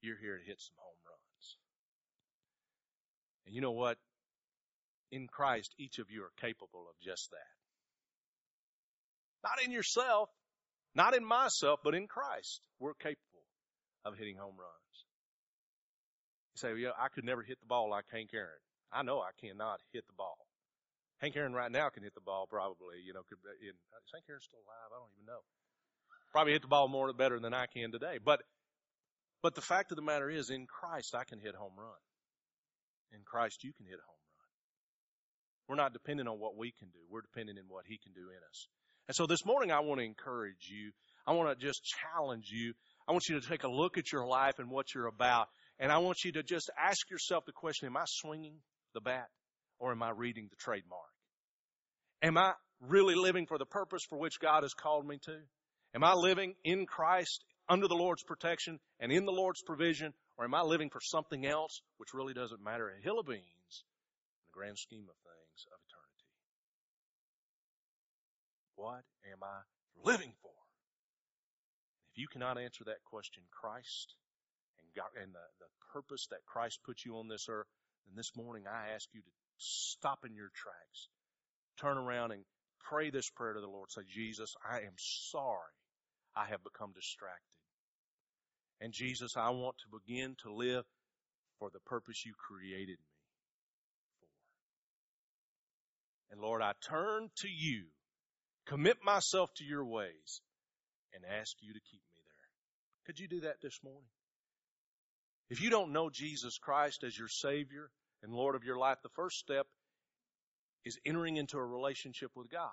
You're 0.00 0.18
here 0.20 0.38
to 0.38 0.44
hit 0.44 0.60
some 0.60 0.76
home 0.78 0.98
runs. 1.06 1.56
And 3.46 3.54
you 3.54 3.60
know 3.60 3.72
what? 3.72 3.98
In 5.10 5.26
Christ, 5.26 5.74
each 5.78 5.98
of 5.98 6.10
you 6.10 6.22
are 6.22 6.32
capable 6.40 6.86
of 6.88 7.00
just 7.00 7.30
that. 7.30 7.56
Not 9.42 9.64
in 9.64 9.72
yourself, 9.72 10.28
not 10.94 11.14
in 11.14 11.24
myself, 11.24 11.80
but 11.82 11.94
in 11.94 12.06
Christ. 12.06 12.60
We're 12.78 12.94
capable 12.94 13.44
of 14.04 14.16
hitting 14.16 14.36
home 14.36 14.56
runs. 14.58 14.96
You 16.54 16.58
say, 16.58 16.72
well, 16.74 16.94
I 16.98 17.08
could 17.08 17.24
never 17.24 17.42
hit 17.42 17.58
the 17.60 17.66
ball 17.66 17.90
like 17.90 18.04
Hank 18.10 18.30
Aaron. 18.34 18.60
I 18.92 19.02
know 19.02 19.20
I 19.20 19.30
cannot 19.40 19.80
hit 19.92 20.06
the 20.06 20.14
ball. 20.16 20.36
Hank 21.18 21.36
Aaron 21.36 21.52
right 21.52 21.70
now 21.70 21.88
can 21.88 22.02
hit 22.02 22.14
the 22.14 22.20
ball 22.20 22.46
probably, 22.48 23.02
you 23.04 23.12
know, 23.12 23.22
could, 23.28 23.38
in, 23.60 23.70
is 23.70 24.12
Hank 24.12 24.24
Aaron 24.28 24.42
still 24.42 24.60
alive? 24.60 24.90
I 24.92 24.98
don't 24.98 25.10
even 25.16 25.26
know. 25.26 25.40
Probably 26.32 26.52
hit 26.52 26.62
the 26.62 26.68
ball 26.68 26.88
more 26.88 27.12
better 27.12 27.40
than 27.40 27.54
I 27.54 27.66
can 27.66 27.90
today. 27.90 28.18
But, 28.22 28.42
but 29.42 29.54
the 29.54 29.60
fact 29.60 29.90
of 29.92 29.96
the 29.96 30.02
matter 30.02 30.28
is, 30.28 30.50
in 30.50 30.66
Christ, 30.66 31.14
I 31.14 31.24
can 31.24 31.40
hit 31.40 31.54
home 31.54 31.72
run. 31.76 32.02
In 33.12 33.20
Christ, 33.24 33.64
you 33.64 33.72
can 33.72 33.86
hit 33.86 33.98
home. 34.06 34.17
We're 35.68 35.76
not 35.76 35.92
dependent 35.92 36.28
on 36.28 36.38
what 36.40 36.56
we 36.56 36.72
can 36.78 36.88
do. 36.88 36.98
We're 37.10 37.20
dependent 37.20 37.58
on 37.58 37.66
what 37.68 37.84
He 37.86 37.98
can 37.98 38.12
do 38.12 38.30
in 38.30 38.38
us. 38.48 38.66
And 39.06 39.14
so 39.14 39.26
this 39.26 39.44
morning, 39.44 39.70
I 39.70 39.80
want 39.80 40.00
to 40.00 40.04
encourage 40.04 40.68
you. 40.70 40.92
I 41.26 41.32
want 41.32 41.58
to 41.58 41.66
just 41.66 41.82
challenge 41.84 42.48
you. 42.50 42.72
I 43.06 43.12
want 43.12 43.24
you 43.28 43.38
to 43.38 43.46
take 43.46 43.64
a 43.64 43.68
look 43.68 43.98
at 43.98 44.10
your 44.10 44.26
life 44.26 44.58
and 44.58 44.70
what 44.70 44.94
you're 44.94 45.06
about. 45.06 45.48
And 45.78 45.92
I 45.92 45.98
want 45.98 46.24
you 46.24 46.32
to 46.32 46.42
just 46.42 46.70
ask 46.78 47.10
yourself 47.10 47.44
the 47.44 47.52
question, 47.52 47.86
am 47.86 47.96
I 47.96 48.04
swinging 48.06 48.56
the 48.94 49.00
bat 49.00 49.28
or 49.78 49.92
am 49.92 50.02
I 50.02 50.10
reading 50.10 50.48
the 50.50 50.56
trademark? 50.56 51.02
Am 52.22 52.36
I 52.36 52.52
really 52.80 53.14
living 53.14 53.46
for 53.46 53.58
the 53.58 53.66
purpose 53.66 54.02
for 54.08 54.18
which 54.18 54.40
God 54.40 54.62
has 54.62 54.74
called 54.74 55.06
me 55.06 55.18
to? 55.24 55.38
Am 55.94 56.02
I 56.02 56.14
living 56.14 56.54
in 56.64 56.86
Christ 56.86 57.44
under 57.68 57.88
the 57.88 57.94
Lord's 57.94 58.22
protection 58.22 58.80
and 59.00 59.12
in 59.12 59.24
the 59.24 59.32
Lord's 59.32 59.62
provision, 59.62 60.12
or 60.36 60.44
am 60.44 60.54
I 60.54 60.62
living 60.62 60.90
for 60.90 61.00
something 61.02 61.46
else 61.46 61.80
which 61.98 62.14
really 62.14 62.34
doesn't 62.34 62.62
matter 62.62 62.88
a 62.88 63.02
hill 63.02 63.18
of 63.18 63.26
beans 63.26 63.57
grand 64.58 64.78
scheme 64.78 65.06
of 65.06 65.14
things 65.22 65.60
of 65.70 65.78
eternity? 65.86 66.26
What 68.74 69.06
am 69.30 69.46
I 69.46 69.62
living 70.02 70.34
for? 70.42 70.58
If 72.10 72.18
you 72.18 72.26
cannot 72.26 72.58
answer 72.58 72.82
that 72.90 73.06
question, 73.06 73.46
Christ 73.54 74.18
and 74.82 74.88
God, 74.98 75.14
and 75.14 75.30
the, 75.30 75.46
the 75.62 75.70
purpose 75.94 76.26
that 76.30 76.42
Christ 76.46 76.80
put 76.82 77.06
you 77.06 77.22
on 77.22 77.28
this 77.28 77.46
earth, 77.48 77.70
then 78.06 78.16
this 78.16 78.34
morning 78.34 78.64
I 78.66 78.94
ask 78.94 79.06
you 79.14 79.20
to 79.22 79.30
stop 79.58 80.26
in 80.26 80.34
your 80.34 80.50
tracks, 80.54 81.06
turn 81.80 81.96
around 81.96 82.32
and 82.32 82.42
pray 82.90 83.10
this 83.10 83.30
prayer 83.30 83.54
to 83.54 83.60
the 83.60 83.70
Lord. 83.70 83.92
Say, 83.92 84.02
Jesus, 84.10 84.56
I 84.68 84.78
am 84.78 84.98
sorry 84.98 85.78
I 86.34 86.46
have 86.46 86.64
become 86.64 86.90
distracted. 86.94 87.58
And 88.80 88.92
Jesus, 88.92 89.36
I 89.36 89.50
want 89.50 89.76
to 89.78 89.98
begin 90.02 90.34
to 90.42 90.52
live 90.52 90.84
for 91.58 91.70
the 91.70 91.80
purpose 91.80 92.24
you 92.24 92.32
created 92.38 92.98
me 92.98 93.14
for. 94.20 94.26
And 96.30 96.40
Lord, 96.40 96.62
I 96.62 96.72
turn 96.88 97.28
to 97.38 97.48
you, 97.48 97.84
commit 98.66 98.98
myself 99.02 99.50
to 99.56 99.64
your 99.64 99.84
ways, 99.84 100.40
and 101.14 101.24
ask 101.24 101.56
you 101.60 101.72
to 101.72 101.80
keep 101.80 102.02
me 102.14 102.22
there. 102.24 103.06
Could 103.06 103.18
you 103.18 103.28
do 103.28 103.40
that 103.40 103.62
this 103.62 103.78
morning? 103.82 104.10
If 105.50 105.62
you 105.62 105.70
don't 105.70 105.92
know 105.92 106.10
Jesus 106.10 106.58
Christ 106.58 107.04
as 107.04 107.18
your 107.18 107.28
Savior 107.28 107.90
and 108.22 108.32
Lord 108.32 108.54
of 108.54 108.64
your 108.64 108.76
life, 108.76 108.98
the 109.02 109.08
first 109.16 109.38
step 109.38 109.66
is 110.84 110.98
entering 111.06 111.36
into 111.36 111.56
a 111.56 111.64
relationship 111.64 112.30
with 112.36 112.50
God. 112.50 112.70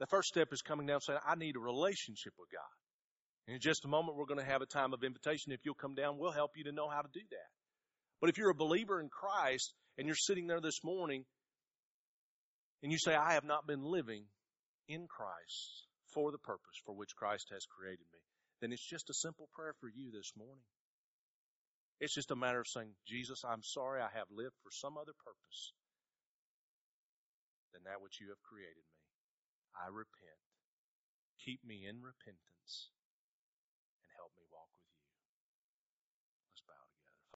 The 0.00 0.06
first 0.06 0.28
step 0.28 0.48
is 0.52 0.62
coming 0.62 0.86
down 0.86 1.00
saying, 1.00 1.18
I 1.26 1.34
need 1.34 1.56
a 1.56 1.60
relationship 1.60 2.32
with 2.38 2.48
God. 2.50 2.74
And 3.46 3.54
in 3.54 3.60
just 3.60 3.84
a 3.84 3.88
moment, 3.88 4.16
we're 4.16 4.26
going 4.26 4.40
to 4.40 4.46
have 4.46 4.62
a 4.62 4.66
time 4.66 4.92
of 4.92 5.02
invitation. 5.02 5.52
If 5.52 5.60
you'll 5.64 5.74
come 5.74 5.94
down, 5.94 6.18
we'll 6.18 6.32
help 6.32 6.52
you 6.56 6.64
to 6.64 6.72
know 6.72 6.88
how 6.88 7.00
to 7.00 7.08
do 7.12 7.22
that. 7.30 7.48
But 8.20 8.30
if 8.30 8.38
you're 8.38 8.50
a 8.50 8.54
believer 8.54 9.00
in 9.00 9.08
Christ 9.08 9.72
and 9.96 10.06
you're 10.06 10.16
sitting 10.16 10.46
there 10.46 10.60
this 10.60 10.80
morning 10.84 11.24
and 12.82 12.92
you 12.92 12.98
say, 12.98 13.14
I 13.14 13.34
have 13.34 13.44
not 13.44 13.66
been 13.66 13.82
living 13.82 14.24
in 14.88 15.06
Christ 15.06 15.86
for 16.14 16.32
the 16.32 16.38
purpose 16.38 16.80
for 16.84 16.94
which 16.94 17.16
Christ 17.16 17.48
has 17.52 17.66
created 17.66 18.06
me, 18.12 18.20
then 18.60 18.72
it's 18.72 18.86
just 18.86 19.10
a 19.10 19.14
simple 19.14 19.48
prayer 19.52 19.74
for 19.80 19.88
you 19.88 20.10
this 20.10 20.32
morning. 20.36 20.64
It's 22.00 22.14
just 22.14 22.30
a 22.30 22.36
matter 22.36 22.60
of 22.60 22.68
saying, 22.68 22.94
Jesus, 23.06 23.42
I'm 23.44 23.62
sorry 23.62 24.00
I 24.00 24.08
have 24.14 24.30
lived 24.30 24.54
for 24.62 24.70
some 24.70 24.96
other 24.96 25.14
purpose 25.18 25.72
than 27.74 27.82
that 27.84 28.00
which 28.00 28.20
you 28.20 28.28
have 28.30 28.42
created 28.46 28.86
me. 28.86 29.02
I 29.74 29.90
repent. 29.90 30.42
Keep 31.44 31.66
me 31.66 31.86
in 31.86 32.02
repentance 32.02 32.90